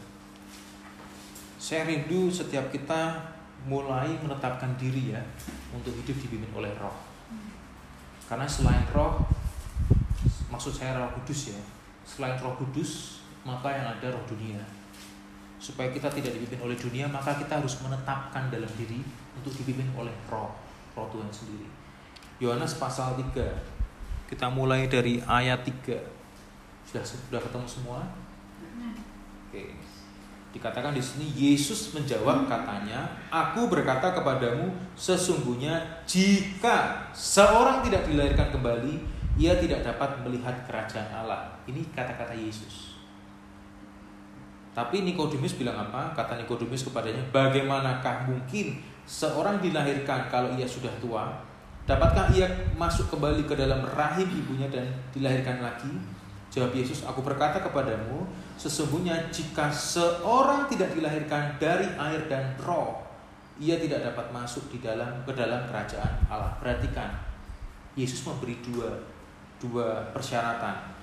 Saya 1.60 1.84
rindu 1.84 2.32
setiap 2.32 2.72
kita 2.72 3.20
mulai 3.68 4.16
menetapkan 4.24 4.72
diri 4.80 5.12
ya 5.12 5.20
untuk 5.76 5.92
hidup 5.92 6.16
dipimpin 6.16 6.48
oleh 6.56 6.72
roh. 6.80 6.96
Karena 8.24 8.48
selain 8.48 8.88
roh, 8.96 9.28
maksud 10.48 10.72
saya 10.72 10.96
roh 10.96 11.12
kudus 11.20 11.52
ya, 11.52 11.60
selain 12.08 12.40
roh 12.40 12.56
kudus, 12.56 13.20
maka 13.44 13.68
yang 13.68 13.92
ada 13.92 14.16
roh 14.16 14.24
dunia. 14.24 14.64
Supaya 15.60 15.92
kita 15.92 16.08
tidak 16.08 16.32
dipimpin 16.40 16.64
oleh 16.64 16.76
dunia, 16.80 17.04
maka 17.04 17.36
kita 17.36 17.60
harus 17.60 17.76
menetapkan 17.84 18.48
dalam 18.48 18.72
diri 18.80 19.04
untuk 19.36 19.52
dipimpin 19.52 19.92
oleh 19.92 20.12
roh, 20.32 20.48
roh 20.96 21.08
Tuhan 21.12 21.28
sendiri. 21.28 21.68
Yohanes 22.40 22.80
pasal 22.80 23.20
3, 23.20 24.32
kita 24.32 24.48
mulai 24.48 24.88
dari 24.88 25.20
ayat 25.28 25.60
3 25.60 26.23
sudah 26.88 27.04
sudah 27.04 27.40
ketemu 27.40 27.66
semua? 27.66 28.00
Oke. 29.48 29.74
Dikatakan 30.54 30.94
di 30.94 31.02
sini 31.02 31.26
Yesus 31.34 31.90
menjawab 31.98 32.46
katanya, 32.46 33.10
"Aku 33.26 33.66
berkata 33.66 34.14
kepadamu, 34.14 34.70
sesungguhnya 34.94 35.82
jika 36.06 37.10
seorang 37.10 37.82
tidak 37.82 38.06
dilahirkan 38.06 38.54
kembali, 38.54 39.02
ia 39.34 39.58
tidak 39.58 39.82
dapat 39.82 40.14
melihat 40.22 40.54
kerajaan 40.62 41.10
Allah." 41.10 41.50
Ini 41.66 41.82
kata-kata 41.90 42.38
Yesus. 42.38 42.94
Tapi 44.74 45.02
Nikodemus 45.02 45.58
bilang 45.58 45.90
apa? 45.90 46.14
Kata 46.14 46.38
Nikodemus 46.38 46.86
kepadanya, 46.86 47.22
"Bagaimanakah 47.34 48.30
mungkin 48.30 48.78
seorang 49.06 49.58
dilahirkan 49.58 50.30
kalau 50.30 50.54
ia 50.54 50.66
sudah 50.66 50.90
tua? 51.02 51.34
Dapatkah 51.82 52.30
ia 52.30 52.46
masuk 52.78 53.10
kembali 53.10 53.42
ke 53.42 53.58
dalam 53.58 53.82
rahim 53.82 54.30
ibunya 54.30 54.70
dan 54.70 54.86
dilahirkan 55.10 55.58
lagi?" 55.62 56.13
Jawab 56.54 56.70
Yesus, 56.70 57.02
aku 57.02 57.18
berkata 57.18 57.58
kepadamu, 57.58 58.30
sesungguhnya 58.54 59.26
jika 59.34 59.74
seorang 59.74 60.70
tidak 60.70 60.94
dilahirkan 60.94 61.58
dari 61.58 61.90
air 61.98 62.30
dan 62.30 62.54
roh, 62.62 63.02
ia 63.58 63.74
tidak 63.74 64.06
dapat 64.06 64.30
masuk 64.30 64.70
di 64.70 64.78
dalam 64.78 65.26
ke 65.26 65.34
dalam 65.34 65.66
kerajaan 65.66 66.14
Allah. 66.30 66.54
Perhatikan, 66.62 67.10
Yesus 67.98 68.22
memberi 68.22 68.62
dua 68.62 68.86
dua 69.58 70.14
persyaratan. 70.14 70.94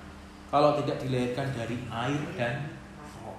Kalau 0.48 0.80
tidak 0.80 1.04
dilahirkan 1.04 1.52
dari 1.52 1.76
air 1.84 2.22
dan 2.32 2.72
roh. 3.20 3.36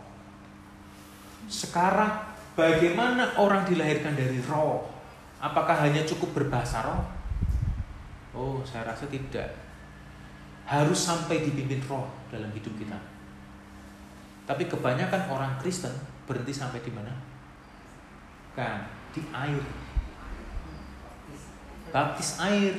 Sekarang 1.50 2.30
bagaimana 2.54 3.42
orang 3.42 3.66
dilahirkan 3.66 4.14
dari 4.14 4.38
roh? 4.46 4.86
Apakah 5.42 5.82
hanya 5.82 6.06
cukup 6.06 6.38
berbahasa 6.38 6.86
roh? 6.86 7.02
Oh, 8.38 8.62
saya 8.62 8.86
rasa 8.86 9.10
tidak. 9.10 9.63
Harus 10.64 11.00
sampai 11.00 11.44
dipimpin 11.44 11.84
roh 11.88 12.08
dalam 12.32 12.50
hidup 12.56 12.74
kita. 12.80 12.96
Tapi 14.44 14.68
kebanyakan 14.68 15.32
orang 15.32 15.56
Kristen 15.60 15.92
berhenti 16.28 16.52
sampai 16.52 16.84
di 16.84 16.92
mana? 16.92 17.12
Kan, 18.56 18.88
di 19.16 19.22
air. 19.32 19.64
Baptis 21.92 22.40
air. 22.40 22.76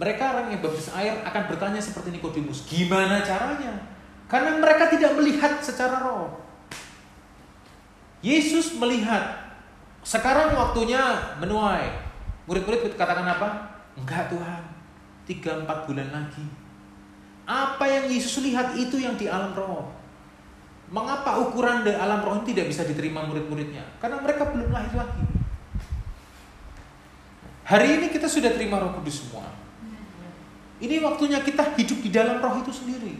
Mereka 0.00 0.22
orang 0.32 0.48
yang 0.48 0.64
baptis 0.64 0.88
air 0.96 1.20
akan 1.24 1.42
bertanya 1.44 1.80
seperti 1.80 2.08
Nikodemus, 2.12 2.64
gimana 2.64 3.20
caranya? 3.20 3.84
Karena 4.30 4.56
mereka 4.56 4.88
tidak 4.88 5.12
melihat 5.18 5.60
secara 5.60 6.00
roh. 6.00 6.40
Yesus 8.24 8.76
melihat 8.76 9.50
sekarang 10.00 10.56
waktunya 10.56 11.00
menuai. 11.40 11.88
Murid-murid 12.48 12.96
katakan 12.96 13.26
apa? 13.28 13.48
Enggak 13.98 14.32
Tuhan. 14.32 14.62
Tiga 15.28 15.60
empat 15.64 15.88
bulan 15.88 16.08
lagi. 16.12 16.44
Apa 17.50 17.82
yang 17.88 18.06
Yesus 18.06 18.38
lihat 18.44 18.78
itu 18.78 19.02
yang 19.02 19.18
di 19.18 19.26
alam 19.26 19.56
roh. 19.56 19.90
Mengapa 20.90 21.38
ukuran 21.38 21.86
di 21.86 21.94
alam 21.94 22.22
roh 22.22 22.38
ini 22.42 22.54
tidak 22.54 22.70
bisa 22.70 22.82
diterima 22.86 23.22
murid-muridnya? 23.26 23.82
Karena 24.02 24.18
mereka 24.18 24.50
belum 24.50 24.70
lahir 24.70 24.94
lagi. 24.94 25.24
Hari 27.70 28.02
ini 28.02 28.06
kita 28.10 28.26
sudah 28.26 28.50
terima 28.50 28.82
roh 28.82 28.98
kudus 28.98 29.22
semua. 29.22 29.46
Ini 30.80 30.98
waktunya 31.04 31.38
kita 31.44 31.76
hidup 31.76 31.98
di 32.02 32.10
dalam 32.10 32.42
roh 32.42 32.58
itu 32.58 32.72
sendiri. 32.74 33.14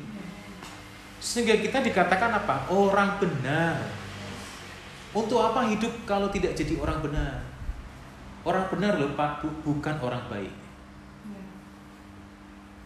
Sehingga 1.21 1.61
kita 1.61 1.85
dikatakan 1.85 2.33
apa? 2.33 2.67
Orang 2.73 3.21
benar. 3.21 3.85
Untuk 5.13 5.43
apa 5.43 5.69
hidup 5.69 5.93
kalau 6.09 6.33
tidak 6.33 6.57
jadi 6.57 6.81
orang 6.81 7.03
benar? 7.05 7.45
Orang 8.41 8.67
benar 8.73 8.97
loh 8.97 9.13
Pak, 9.13 9.45
bukan 9.67 9.97
orang 10.01 10.25
baik. 10.33 10.55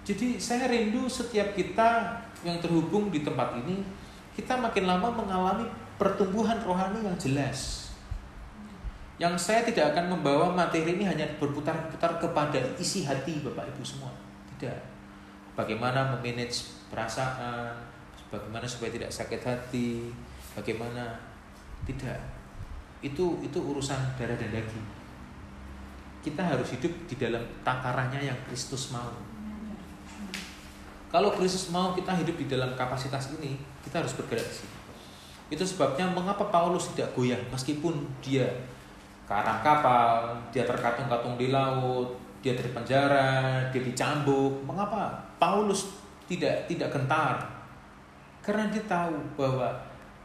Jadi 0.05 0.37
saya 0.37 0.69
rindu 0.69 1.09
setiap 1.09 1.57
kita 1.57 2.21
yang 2.45 2.61
terhubung 2.61 3.09
di 3.09 3.25
tempat 3.25 3.57
ini, 3.65 3.81
kita 4.37 4.61
makin 4.61 4.85
lama 4.85 5.09
mengalami 5.09 5.65
pertumbuhan 5.97 6.61
rohani 6.61 7.01
yang 7.01 7.17
jelas. 7.17 7.89
Yang 9.17 9.49
saya 9.49 9.65
tidak 9.65 9.97
akan 9.97 10.19
membawa 10.19 10.53
materi 10.53 10.93
ini 10.99 11.09
hanya 11.09 11.25
berputar-putar 11.41 12.21
kepada 12.21 12.61
isi 12.77 13.09
hati 13.09 13.41
Bapak 13.41 13.73
Ibu 13.73 13.81
semua. 13.81 14.13
Tidak. 14.55 14.77
Bagaimana 15.57 16.13
memanage 16.13 16.69
perasaan, 16.93 17.73
bagaimana 18.29 18.67
supaya 18.67 18.91
tidak 18.93 19.09
sakit 19.09 19.41
hati, 19.41 20.13
bagaimana 20.53 21.17
tidak. 21.89 22.21
Itu 23.01 23.41
itu 23.41 23.57
urusan 23.57 24.19
darah 24.19 24.37
dan 24.37 24.51
daging. 24.51 24.89
Kita 26.27 26.43
harus 26.45 26.75
hidup 26.75 26.93
di 27.09 27.15
dalam 27.17 27.41
takarannya 27.63 28.19
yang 28.19 28.39
Kristus 28.51 28.91
mau. 28.91 29.34
Kalau 31.15 31.31
Kristus 31.31 31.71
mau 31.71 31.95
kita 31.95 32.11
hidup 32.11 32.35
di 32.35 32.51
dalam 32.51 32.75
kapasitas 32.75 33.31
ini, 33.39 33.55
kita 33.87 34.03
harus 34.03 34.19
bergerak 34.19 34.43
di 34.51 34.67
sini. 34.67 34.77
Itu 35.47 35.63
sebabnya 35.63 36.11
mengapa 36.11 36.51
Paulus 36.51 36.91
tidak 36.91 37.15
goyah 37.15 37.39
meskipun 37.55 38.03
dia 38.19 38.51
karang 39.23 39.63
kapal, 39.63 40.35
dia 40.51 40.67
terkatung-katung 40.67 41.39
di 41.39 41.55
laut, 41.55 42.19
dia 42.43 42.59
terpenjara, 42.59 43.71
dia 43.71 43.79
dicambuk. 43.87 44.67
Mengapa 44.67 45.15
Paulus 45.39 45.87
tidak 46.27 46.67
tidak 46.67 46.91
gentar? 46.91 47.39
Karena 48.43 48.67
dia 48.75 48.83
tahu 48.83 49.15
bahwa 49.39 49.71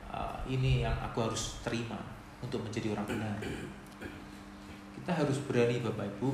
uh, 0.10 0.42
ini 0.50 0.82
yang 0.82 0.98
aku 1.06 1.22
harus 1.22 1.62
terima 1.62 2.02
untuk 2.42 2.66
menjadi 2.66 2.98
orang 2.98 3.06
benar. 3.06 3.38
Kita 4.98 5.12
harus 5.14 5.38
berani 5.46 5.86
Bapak 5.86 6.18
Ibu 6.18 6.34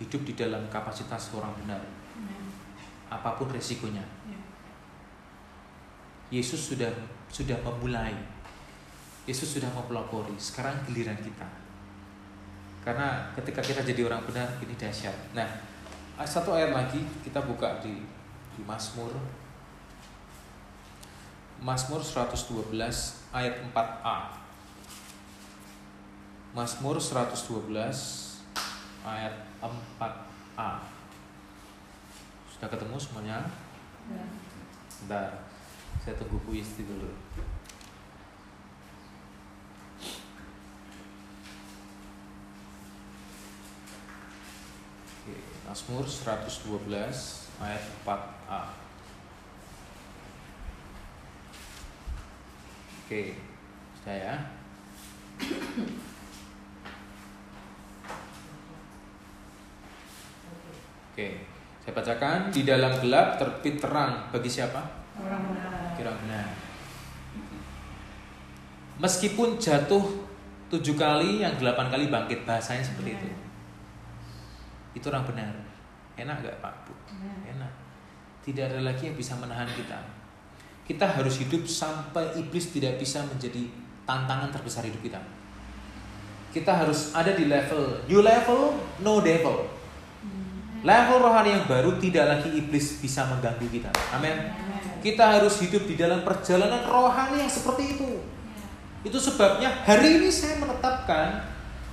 hidup 0.00 0.24
di 0.24 0.32
dalam 0.32 0.64
kapasitas 0.72 1.36
orang 1.36 1.52
benar. 1.60 1.99
Apa 3.10 3.34
pun 3.34 3.50
resikonya. 3.50 4.06
Ya. 4.24 4.40
Yesus 6.30 6.70
sudah 6.70 6.90
sudah 7.26 7.58
memulai. 7.66 8.14
Yesus 9.26 9.58
sudah 9.58 9.68
mempelopori. 9.74 10.38
Sekarang 10.38 10.78
giliran 10.86 11.18
kita. 11.18 11.46
Karena 12.80 13.34
ketika 13.36 13.60
kita 13.60 13.84
jadi 13.84 14.06
orang 14.06 14.24
benar 14.24 14.48
ini 14.62 14.72
dahsyat. 14.78 15.34
Nah, 15.36 15.46
satu 16.22 16.54
ayat 16.56 16.72
lagi 16.72 17.02
kita 17.26 17.44
buka 17.44 17.82
di 17.84 18.00
di 18.56 18.62
Mazmur 18.64 19.12
Mazmur 21.60 22.00
112 22.00 22.72
ayat 23.36 23.54
4a. 23.68 24.18
Mazmur 26.56 26.96
112 26.96 27.68
ayat 29.04 29.44
4a. 29.60 30.99
Sudah 32.60 32.76
ketemu 32.76 33.00
semuanya? 33.00 33.48
Ya. 34.12 34.20
Bentar. 35.00 35.48
Saya 36.04 36.12
tunggu 36.20 36.36
puisi 36.44 36.84
dulu. 36.84 37.08
Oke, 45.08 45.40
Mazmur 45.64 46.04
112 46.04 46.84
ayat 47.64 47.80
4a. 48.04 48.76
Oke, 53.08 53.40
sudah 53.96 54.16
ya. 54.20 54.36
Oke, 61.08 61.48
saya 61.80 61.92
bacakan 61.96 62.52
di 62.52 62.62
dalam 62.62 62.92
gelap 63.00 63.40
terbit 63.40 63.80
terang 63.80 64.28
bagi 64.28 64.50
siapa? 64.52 64.80
Orang 65.16 65.52
benar. 65.52 65.96
Kira 65.96 66.12
benar. 66.12 66.46
Meskipun 69.00 69.56
jatuh 69.56 70.04
tujuh 70.68 70.94
kali, 70.94 71.40
yang 71.40 71.56
delapan 71.56 71.88
kali 71.88 72.12
bangkit 72.12 72.44
bahasanya 72.44 72.84
seperti 72.84 73.16
itu. 73.16 73.28
Itu 74.92 75.08
orang 75.08 75.24
benar. 75.24 75.52
Enak 76.20 76.44
gak 76.44 76.60
Pak 76.60 76.74
Bu? 76.84 76.92
Enak. 77.48 77.72
Tidak 78.44 78.68
ada 78.68 78.80
lagi 78.84 79.08
yang 79.08 79.16
bisa 79.16 79.32
menahan 79.40 79.68
kita 79.72 80.20
kita 80.90 81.06
harus 81.06 81.38
hidup 81.38 81.70
sampai 81.70 82.34
iblis 82.34 82.74
tidak 82.74 82.98
bisa 82.98 83.22
menjadi 83.22 83.62
tantangan 84.02 84.50
terbesar 84.50 84.82
hidup 84.82 84.98
kita. 84.98 85.22
Kita 86.50 86.82
harus 86.82 87.14
ada 87.14 87.30
di 87.30 87.46
level 87.46 88.02
new 88.10 88.18
level, 88.18 88.74
no 89.06 89.22
devil. 89.22 89.70
Level 90.80 91.18
rohani 91.20 91.60
yang 91.60 91.64
baru 91.68 92.00
tidak 92.00 92.24
lagi 92.24 92.48
iblis 92.56 93.00
bisa 93.04 93.28
mengganggu 93.28 93.68
kita. 93.68 93.92
Amin. 94.16 94.48
Kita 95.04 95.40
harus 95.40 95.60
hidup 95.60 95.84
di 95.84 95.96
dalam 95.96 96.24
perjalanan 96.24 96.84
rohani 96.88 97.44
yang 97.44 97.52
seperti 97.52 97.96
itu. 97.96 98.10
Itu 99.04 99.16
sebabnya 99.16 99.84
hari 99.84 100.20
ini 100.20 100.28
saya 100.32 100.60
menetapkan 100.60 101.44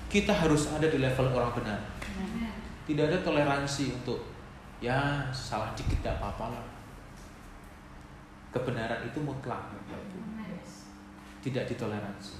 kita 0.07 0.31
harus 0.31 0.71
ada 0.71 0.87
di 0.87 0.99
level 0.99 1.31
orang 1.35 1.51
benar. 1.55 1.79
Tidak 2.87 3.03
ada 3.03 3.19
toleransi 3.19 3.91
untuk 3.91 4.37
ya 4.77 5.25
salah 5.33 5.73
dikit 5.73 5.97
tidak 6.01 6.21
apa-apa 6.21 6.53
lah 6.53 6.65
kebenaran 8.53 9.01
itu 9.09 9.19
mutlak 9.21 9.73
tidak 11.41 11.63
ditoleransi 11.65 12.37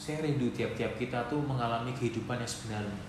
saya 0.00 0.24
rindu 0.24 0.48
tiap-tiap 0.56 0.96
kita 0.96 1.28
tuh 1.28 1.44
mengalami 1.44 1.92
kehidupan 1.92 2.40
yang 2.40 2.48
sebenarnya 2.48 3.00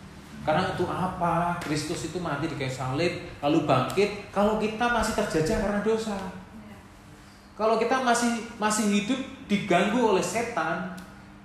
karena 0.43 0.73
untuk 0.73 0.89
apa 0.89 1.61
Kristus 1.61 2.09
itu 2.11 2.17
mati 2.17 2.49
di 2.49 2.57
kayu 2.57 2.73
salib 2.73 3.23
lalu 3.39 3.63
bangkit 3.63 4.33
kalau 4.33 4.57
kita 4.57 4.89
masih 4.89 5.13
terjajah 5.15 5.57
karena 5.61 5.79
dosa 5.85 6.17
kalau 7.53 7.77
kita 7.77 8.01
masih 8.01 8.49
masih 8.57 8.89
hidup 8.89 9.21
diganggu 9.45 10.01
oleh 10.01 10.25
setan 10.25 10.97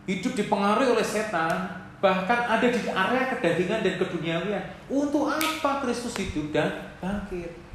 hidup 0.09 0.33
dipengaruhi 0.35 0.97
oleh 0.97 1.05
setan 1.05 1.79
bahkan 1.99 2.47
ada 2.47 2.67
di 2.67 2.81
area 2.91 3.31
kedagingan 3.37 3.83
dan 3.87 3.95
keduniawian 3.99 4.65
untuk 4.91 5.31
apa 5.31 5.85
Kristus 5.87 6.19
hidup 6.19 6.51
dan 6.51 6.91
bangkit 6.99 7.69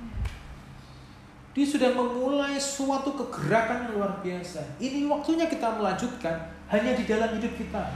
dia 1.53 1.65
sudah 1.69 1.93
memulai 1.93 2.57
suatu 2.57 3.13
kegerakan 3.13 3.85
yang 3.85 3.93
luar 4.01 4.13
biasa. 4.25 4.81
Ini 4.81 5.05
waktunya 5.05 5.45
kita 5.45 5.77
melanjutkan 5.77 6.49
hanya 6.73 6.97
di 6.97 7.05
dalam 7.05 7.29
hidup 7.37 7.53
kita 7.53 7.93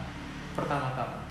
pertama-tama. 0.53 1.26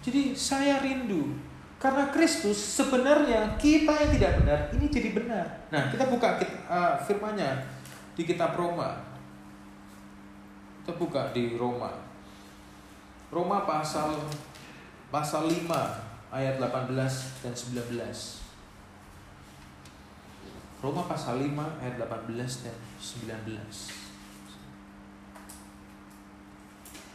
Jadi 0.00 0.32
saya 0.32 0.80
rindu 0.80 1.36
karena 1.80 2.12
Kristus 2.12 2.56
sebenarnya 2.56 3.56
kita 3.56 3.88
yang 3.88 4.12
tidak 4.16 4.32
benar 4.44 4.60
ini 4.76 4.86
jadi 4.88 5.16
benar. 5.16 5.44
Nah 5.72 5.88
kita 5.92 6.08
buka 6.08 6.40
uh, 6.68 6.96
firmannya 7.04 7.64
di 8.16 8.24
kitab 8.24 8.56
Roma. 8.56 9.00
Kita 10.80 10.96
buka 10.96 11.32
di 11.32 11.56
Roma. 11.56 11.92
Roma 13.32 13.64
pasal 13.68 14.16
pasal 15.12 15.48
5 15.48 15.68
ayat 16.32 16.56
18 16.60 16.92
dan 17.44 17.52
19. 17.52 17.96
Roma 20.80 21.04
pasal 21.04 21.44
5 21.44 21.80
ayat 21.84 21.96
18 22.00 22.64
dan 22.64 22.76
19. 22.76 24.00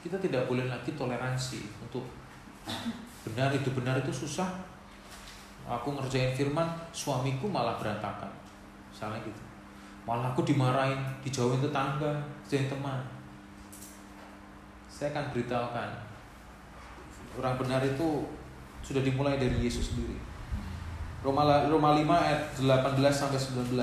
Kita 0.06 0.21
tidak 0.21 0.45
boleh 0.45 0.69
lagi 0.69 0.93
toleransi 0.93 1.65
untuk 1.82 2.25
benar 3.25 3.49
itu 3.54 3.69
benar 3.73 3.97
itu 4.01 4.12
susah. 4.12 4.49
aku 5.65 5.97
ngerjain 5.97 6.38
firman 6.38 6.69
suamiku 6.93 7.49
malah 7.49 7.82
berantakan. 7.82 8.30
Misalnya 8.93 9.17
gitu. 9.25 9.41
Malah 10.06 10.30
aku 10.30 10.45
dimarahin 10.45 11.01
dijauhin 11.25 11.58
tetangga 11.58 12.21
dijauhin 12.45 12.69
teman. 12.69 13.01
Saya 14.86 15.10
akan 15.10 15.34
beritahukan 15.34 15.89
orang 17.41 17.56
benar 17.58 17.82
itu 17.82 18.30
sudah 18.86 19.01
dimulai 19.01 19.41
dari 19.41 19.58
Yesus 19.58 19.91
sendiri. 19.91 20.15
Roma, 21.25 21.65
Roma 21.65 21.97
5 21.97 22.06
ayat 22.06 22.41
18 22.54 23.01
sampai 23.10 23.39
19 23.41 23.73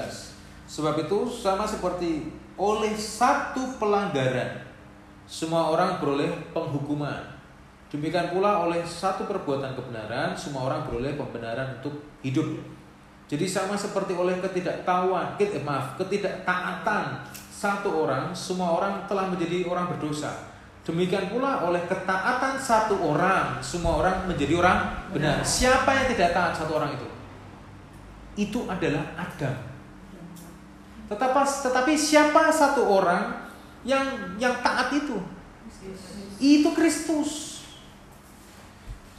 sebab 0.62 0.94
itu 1.02 1.18
sama 1.26 1.66
seperti 1.66 2.30
oleh 2.54 2.94
satu 2.94 3.76
pelanggaran 3.82 4.62
semua 5.26 5.74
orang 5.74 5.98
beroleh 5.98 6.30
penghukuman 6.54 7.31
Demikian 7.92 8.32
pula 8.32 8.64
oleh 8.64 8.80
satu 8.88 9.28
perbuatan 9.28 9.76
kebenaran, 9.76 10.32
semua 10.32 10.64
orang 10.64 10.88
beroleh 10.88 11.12
pembenaran 11.12 11.76
untuk 11.76 12.00
hidup. 12.24 12.56
Jadi 13.28 13.44
sama 13.44 13.76
seperti 13.76 14.16
oleh 14.16 14.40
ketidaktahuan, 14.40 15.36
eh, 15.36 15.60
maaf, 15.60 16.00
ketidaktaatan 16.00 17.20
satu 17.52 18.08
orang, 18.08 18.32
semua 18.32 18.80
orang 18.80 19.04
telah 19.04 19.28
menjadi 19.28 19.68
orang 19.68 19.92
berdosa. 19.92 20.32
Demikian 20.88 21.28
pula 21.28 21.68
oleh 21.68 21.84
ketaatan 21.84 22.56
satu 22.56 22.96
orang, 22.96 23.60
semua 23.60 24.00
orang 24.00 24.24
menjadi 24.24 24.56
orang 24.56 24.78
benar. 25.12 25.44
Siapa 25.44 25.92
yang 25.92 26.06
tidak 26.16 26.32
taat 26.32 26.56
satu 26.56 26.80
orang 26.80 26.96
itu? 26.96 27.08
Itu 28.40 28.64
adalah 28.72 29.04
Adam. 29.20 29.56
Tetapi, 31.12 31.40
tetapi 31.44 31.92
siapa 31.92 32.48
satu 32.48 32.88
orang 32.88 33.52
yang 33.84 34.36
yang 34.40 34.58
taat 34.64 34.88
itu? 34.96 35.20
Itu 36.40 36.72
Kristus. 36.72 37.51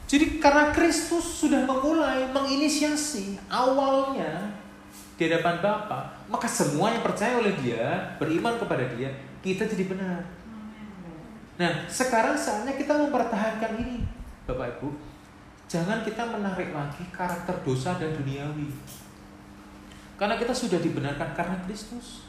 Jadi 0.07 0.37
karena 0.37 0.69
Kristus 0.69 1.41
sudah 1.41 1.63
memulai 1.65 2.27
menginisiasi 2.29 3.39
awalnya 3.49 4.51
di 5.17 5.29
hadapan 5.29 5.61
Bapa, 5.61 6.09
maka 6.27 6.45
semua 6.49 6.91
yang 6.91 7.05
percaya 7.05 7.39
oleh 7.39 7.53
Dia, 7.61 8.17
beriman 8.19 8.59
kepada 8.59 8.83
Dia, 8.93 9.09
kita 9.41 9.65
jadi 9.65 9.89
benar. 9.89 10.21
Nah, 11.53 11.85
sekarang 11.85 12.33
saatnya 12.33 12.73
kita 12.73 12.97
mempertahankan 12.97 13.77
ini, 13.77 14.01
Bapak 14.49 14.77
Ibu. 14.77 14.89
Jangan 15.69 16.05
kita 16.05 16.29
menarik 16.29 16.69
lagi 16.73 17.01
karakter 17.09 17.61
dosa 17.65 17.97
dan 17.97 18.13
duniawi. 18.13 18.69
Karena 20.17 20.37
kita 20.37 20.53
sudah 20.53 20.77
dibenarkan 20.77 21.33
karena 21.33 21.57
Kristus. 21.65 22.25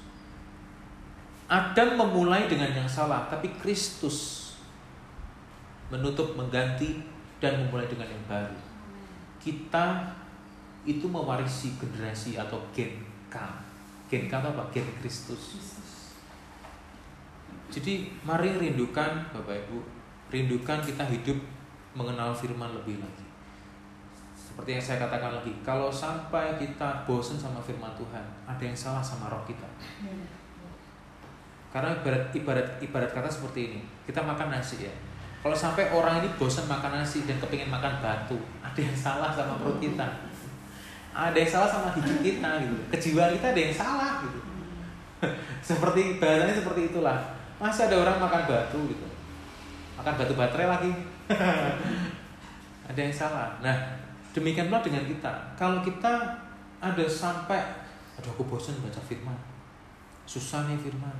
Adam 1.44 2.00
memulai 2.00 2.48
dengan 2.48 2.72
yang 2.72 2.88
salah, 2.88 3.28
tapi 3.28 3.52
Kristus 3.60 4.52
menutup 5.92 6.32
mengganti 6.40 7.04
dan 7.42 7.64
memulai 7.64 7.88
dengan 7.88 8.06
yang 8.10 8.24
baru. 8.26 8.58
Kita 9.40 10.14
itu 10.84 11.08
mewarisi 11.08 11.76
generasi 11.80 12.36
atau 12.36 12.60
gen 12.76 13.00
K. 13.32 13.36
Gen 14.08 14.28
K 14.28 14.32
itu 14.36 14.48
apa? 14.52 14.62
Gen 14.72 14.86
Kristus. 15.00 15.56
Jadi 17.72 18.06
mari 18.22 18.54
rindukan 18.54 19.26
Bapak 19.34 19.66
Ibu, 19.66 19.78
rindukan 20.30 20.78
kita 20.78 21.02
hidup 21.10 21.38
mengenal 21.96 22.30
firman 22.30 22.70
lebih 22.70 23.02
lagi. 23.02 23.26
Seperti 24.38 24.78
yang 24.78 24.84
saya 24.84 24.98
katakan 25.02 25.34
lagi, 25.34 25.50
kalau 25.66 25.90
sampai 25.90 26.54
kita 26.54 27.02
bosan 27.02 27.34
sama 27.34 27.58
firman 27.58 27.90
Tuhan, 27.98 28.22
ada 28.46 28.62
yang 28.62 28.76
salah 28.78 29.02
sama 29.02 29.26
roh 29.26 29.42
kita. 29.42 29.66
Karena 31.74 31.90
ibarat 31.90 32.30
ibarat 32.30 32.78
ibarat 32.78 33.10
kata 33.10 33.26
seperti 33.26 33.74
ini, 33.74 33.80
kita 34.06 34.22
makan 34.22 34.54
nasi 34.54 34.86
ya, 34.86 34.94
kalau 35.44 35.52
sampai 35.52 35.92
orang 35.92 36.24
ini 36.24 36.32
bosan 36.40 36.64
makan 36.64 37.04
nasi 37.04 37.28
dan 37.28 37.36
kepingin 37.36 37.68
makan 37.68 38.00
batu, 38.00 38.32
ada 38.64 38.80
yang 38.80 38.96
salah 38.96 39.28
sama 39.28 39.60
perut 39.60 39.76
kita. 39.76 40.08
Ada 41.12 41.36
yang 41.36 41.52
salah 41.52 41.68
sama 41.68 41.92
hidup 41.92 42.24
kita 42.24 42.64
gitu. 42.64 42.76
Kejiwaan 42.88 43.36
kita 43.36 43.52
ada 43.52 43.60
yang 43.60 43.76
salah 43.76 44.24
gitu. 44.24 44.40
seperti 45.76 46.16
bahasanya 46.16 46.56
seperti 46.56 46.88
itulah. 46.88 47.20
Masa 47.60 47.92
ada 47.92 48.00
orang 48.00 48.24
makan 48.24 48.48
batu 48.48 48.88
gitu. 48.88 49.04
Makan 50.00 50.16
batu 50.16 50.32
baterai 50.32 50.64
lagi. 50.64 50.92
ada 52.88 53.00
yang 53.04 53.12
salah. 53.12 53.60
Nah, 53.60 53.76
demikian 54.32 54.72
pula 54.72 54.80
dengan 54.80 55.04
kita. 55.04 55.28
Kalau 55.60 55.84
kita 55.84 56.40
ada 56.80 57.04
sampai 57.04 57.60
aduh 58.16 58.32
aku 58.32 58.48
bosan 58.48 58.80
baca 58.80 59.00
firman. 59.04 59.36
Susah 60.24 60.64
nih 60.72 60.80
firman. 60.80 61.12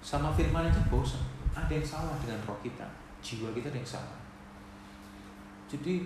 Sama 0.00 0.32
firman 0.32 0.72
aja 0.72 0.80
bosan. 0.88 1.20
Ada 1.52 1.68
yang 1.68 1.84
salah 1.84 2.16
dengan 2.16 2.40
roh 2.48 2.56
kita 2.64 3.01
jiwa 3.22 3.48
kita 3.54 3.70
ada 3.70 3.78
yang 3.78 3.88
salah. 3.88 4.18
Jadi 5.70 6.04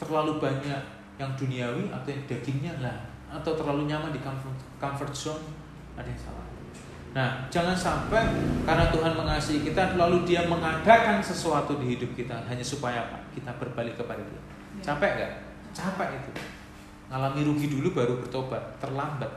terlalu 0.00 0.40
banyak 0.40 0.82
yang 1.20 1.30
duniawi 1.36 1.92
atau 1.92 2.08
yang 2.08 2.24
dagingnya 2.24 2.74
lah 2.80 2.98
atau 3.28 3.52
terlalu 3.52 3.90
nyaman 3.90 4.14
di 4.14 4.20
comfort, 4.24 4.56
comfort 4.80 5.12
zone 5.12 5.44
ada 5.98 6.08
yang 6.08 6.22
salah. 6.22 6.46
Nah 7.12 7.44
jangan 7.52 7.76
sampai 7.76 8.24
karena 8.64 8.88
Tuhan 8.88 9.12
mengasihi 9.12 9.60
kita 9.68 10.00
lalu 10.00 10.24
dia 10.24 10.48
mengadakan 10.48 11.20
sesuatu 11.20 11.76
di 11.76 11.92
hidup 11.98 12.16
kita 12.16 12.40
hanya 12.48 12.64
supaya 12.64 13.04
apa? 13.04 13.20
Kita 13.36 13.52
berbalik 13.60 14.00
kepada 14.00 14.24
dia. 14.24 14.32
Ya. 14.32 14.40
capek 14.80 15.10
gak 15.20 15.32
capek 15.76 16.08
itu. 16.16 16.32
Ngalami 17.12 17.44
rugi 17.44 17.66
dulu 17.68 17.92
baru 17.92 18.16
bertobat 18.16 18.80
terlambat. 18.80 19.28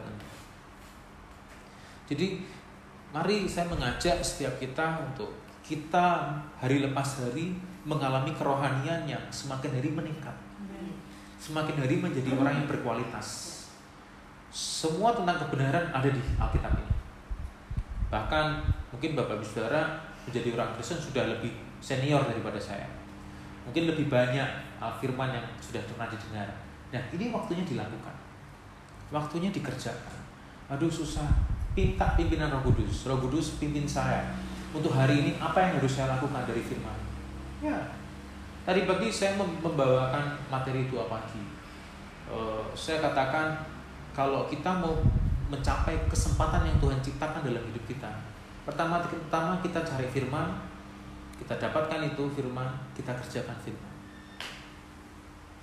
Jadi 2.08 2.48
mari 3.12 3.44
saya 3.50 3.68
mengajak 3.68 4.24
setiap 4.24 4.56
kita 4.56 5.04
untuk 5.04 5.45
kita 5.66 6.30
hari 6.62 6.86
lepas 6.86 7.26
hari 7.26 7.58
mengalami 7.82 8.30
kerohanian 8.38 9.10
yang 9.10 9.22
semakin 9.34 9.74
hari 9.74 9.90
meningkat. 9.90 10.34
Semakin 11.42 11.82
hari 11.82 11.98
menjadi 11.98 12.38
orang 12.38 12.62
yang 12.62 12.68
berkualitas. 12.70 13.58
Semua 14.54 15.18
tentang 15.18 15.42
kebenaran 15.42 15.90
ada 15.90 16.06
di 16.06 16.22
Alkitab 16.38 16.74
ini. 16.78 16.94
Bahkan 18.14 18.46
mungkin 18.94 19.18
Bapak 19.18 19.42
Ibu 19.42 19.46
Saudara 19.46 20.06
menjadi 20.30 20.54
orang 20.54 20.78
Kristen 20.78 21.02
sudah 21.02 21.26
lebih 21.34 21.52
senior 21.82 22.22
daripada 22.30 22.62
saya. 22.62 22.86
Mungkin 23.66 23.90
lebih 23.90 24.06
banyak 24.10 24.48
firman 25.02 25.34
yang 25.34 25.46
sudah 25.58 25.82
pernah 25.90 26.06
didengar. 26.06 26.46
Nah, 26.94 27.02
ini 27.10 27.34
waktunya 27.34 27.66
dilakukan. 27.66 28.16
Waktunya 29.10 29.50
dikerjakan. 29.50 30.18
Aduh 30.70 30.94
susah. 30.94 31.26
Pinta 31.74 32.16
pimpinan 32.16 32.54
Roh 32.54 32.64
Kudus. 32.70 33.10
Roh 33.10 33.20
Kudus 33.20 33.58
pimpin 33.60 33.84
saya 33.84 34.30
untuk 34.76 34.92
hari 34.92 35.24
ini 35.24 35.32
apa 35.40 35.56
yang 35.64 35.80
harus 35.80 35.96
saya 35.96 36.12
lakukan 36.12 36.44
dari 36.44 36.60
firman. 36.60 37.00
Ya, 37.64 37.80
tadi 38.68 38.84
pagi 38.84 39.08
saya 39.08 39.40
membawakan 39.40 40.36
materi 40.52 40.92
dua 40.92 41.08
pagi. 41.08 41.40
Uh, 42.28 42.68
saya 42.76 43.00
katakan 43.00 43.56
kalau 44.12 44.52
kita 44.52 44.68
mau 44.68 45.00
mencapai 45.48 45.96
kesempatan 46.12 46.68
yang 46.68 46.78
Tuhan 46.84 47.00
ciptakan 47.00 47.48
dalam 47.48 47.64
hidup 47.72 47.84
kita, 47.88 48.12
pertama 48.68 49.00
pertama 49.00 49.64
kita 49.64 49.80
cari 49.80 50.12
firman, 50.12 50.60
kita 51.40 51.56
dapatkan 51.56 52.04
itu 52.04 52.28
firman, 52.36 52.68
kita 52.92 53.16
kerjakan 53.16 53.56
firman. 53.64 53.94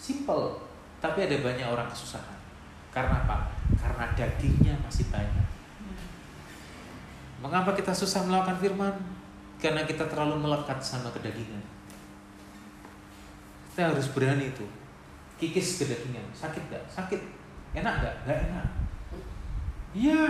Simple, 0.01 0.57
tapi 1.05 1.29
ada 1.29 1.37
banyak 1.44 1.68
orang 1.68 1.87
kesusahan. 1.92 2.40
Karena 2.88 3.22
apa? 3.29 3.53
Karena 3.77 4.09
dagingnya 4.16 4.75
masih 4.83 5.12
banyak 5.12 5.52
Mengapa 7.43 7.75
kita 7.75 7.91
susah 7.91 8.23
melakukan 8.23 8.57
firman? 8.63 8.95
Karena 9.59 9.83
kita 9.83 10.07
terlalu 10.07 10.39
melekat 10.39 10.79
sama 10.79 11.11
kedagingan. 11.11 11.63
Kita 13.71 13.91
harus 13.91 14.07
berani 14.15 14.55
itu. 14.55 14.67
Kikis 15.43 15.83
kedagingan. 15.83 16.23
Sakit 16.31 16.63
gak? 16.71 16.85
Sakit. 16.87 17.19
Enak 17.75 17.95
gak? 17.99 18.15
Gak 18.31 18.39
enak. 18.47 18.67
Iya. 19.91 20.23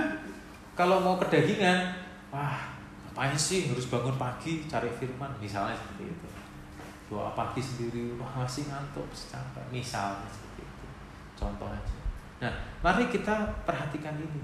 Kalau 0.73 1.05
mau 1.05 1.21
kedagingan, 1.21 1.93
wah 2.33 2.73
ngapain 3.13 3.37
sih 3.37 3.69
harus 3.69 3.93
bangun 3.93 4.17
pagi 4.17 4.65
cari 4.65 4.89
firman 4.89 5.29
misalnya 5.37 5.77
seperti 5.77 6.09
itu 6.09 6.29
doa 7.13 7.29
pagi 7.37 7.61
sendiri 7.61 8.17
wah 8.17 8.41
masih 8.41 8.73
ngantuk 8.73 9.05
capek 9.13 9.61
misalnya 9.69 10.25
seperti 10.33 10.65
itu 10.65 10.85
contoh 11.37 11.69
aja 11.69 11.97
nah 12.41 12.53
mari 12.81 13.13
kita 13.13 13.53
perhatikan 13.69 14.17
ini 14.17 14.41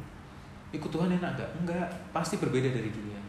ikut 0.74 0.90
Tuhan 0.92 1.08
enak 1.16 1.30
gak? 1.38 1.50
Enggak, 1.64 1.88
pasti 2.12 2.36
berbeda 2.36 2.68
dari 2.68 2.92
dunia. 2.92 3.20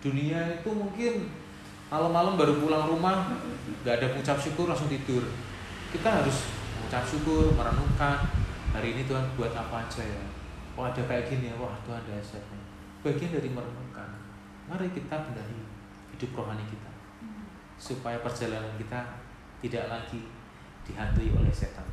Dunia 0.00 0.40
itu 0.60 0.70
mungkin 0.72 1.32
malam-malam 1.88 2.36
baru 2.36 2.60
pulang 2.60 2.84
rumah, 2.90 3.32
gak 3.86 4.02
ada 4.02 4.06
ucap 4.16 4.36
syukur 4.36 4.68
langsung 4.68 4.92
tidur. 4.92 5.24
Kita 5.88 6.20
harus 6.20 6.52
ucap 6.84 7.04
syukur, 7.08 7.56
merenungkan 7.56 8.28
hari 8.76 8.92
ini 8.92 9.08
Tuhan 9.08 9.24
buat 9.40 9.56
apa 9.56 9.88
aja 9.88 10.04
ya. 10.04 10.22
Wah 10.76 10.92
ada 10.92 11.00
kayak 11.08 11.32
gini 11.32 11.48
ya, 11.48 11.56
wah 11.56 11.72
Tuhan 11.88 12.04
dasarnya. 12.04 12.60
Bagian 13.00 13.32
dari 13.32 13.48
merenungkan. 13.48 14.12
Mari 14.68 14.92
kita 14.92 15.16
benahi 15.16 15.64
hidup 16.12 16.36
rohani 16.36 16.64
kita 16.68 16.92
supaya 17.76 18.20
perjalanan 18.20 18.72
kita 18.76 19.00
tidak 19.64 19.84
lagi 19.88 20.20
dihantui 20.84 21.32
oleh 21.32 21.52
setan. 21.52 21.84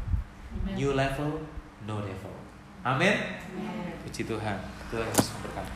New 0.75 0.91
level, 0.95 1.43
no 1.87 2.03
devil. 2.03 2.42
Amin. 2.83 3.15
Puji 4.03 4.27
Tuhan. 4.27 4.59
Tuhan 4.91 5.07
Yesus 5.07 5.31
memberkati. 5.39 5.71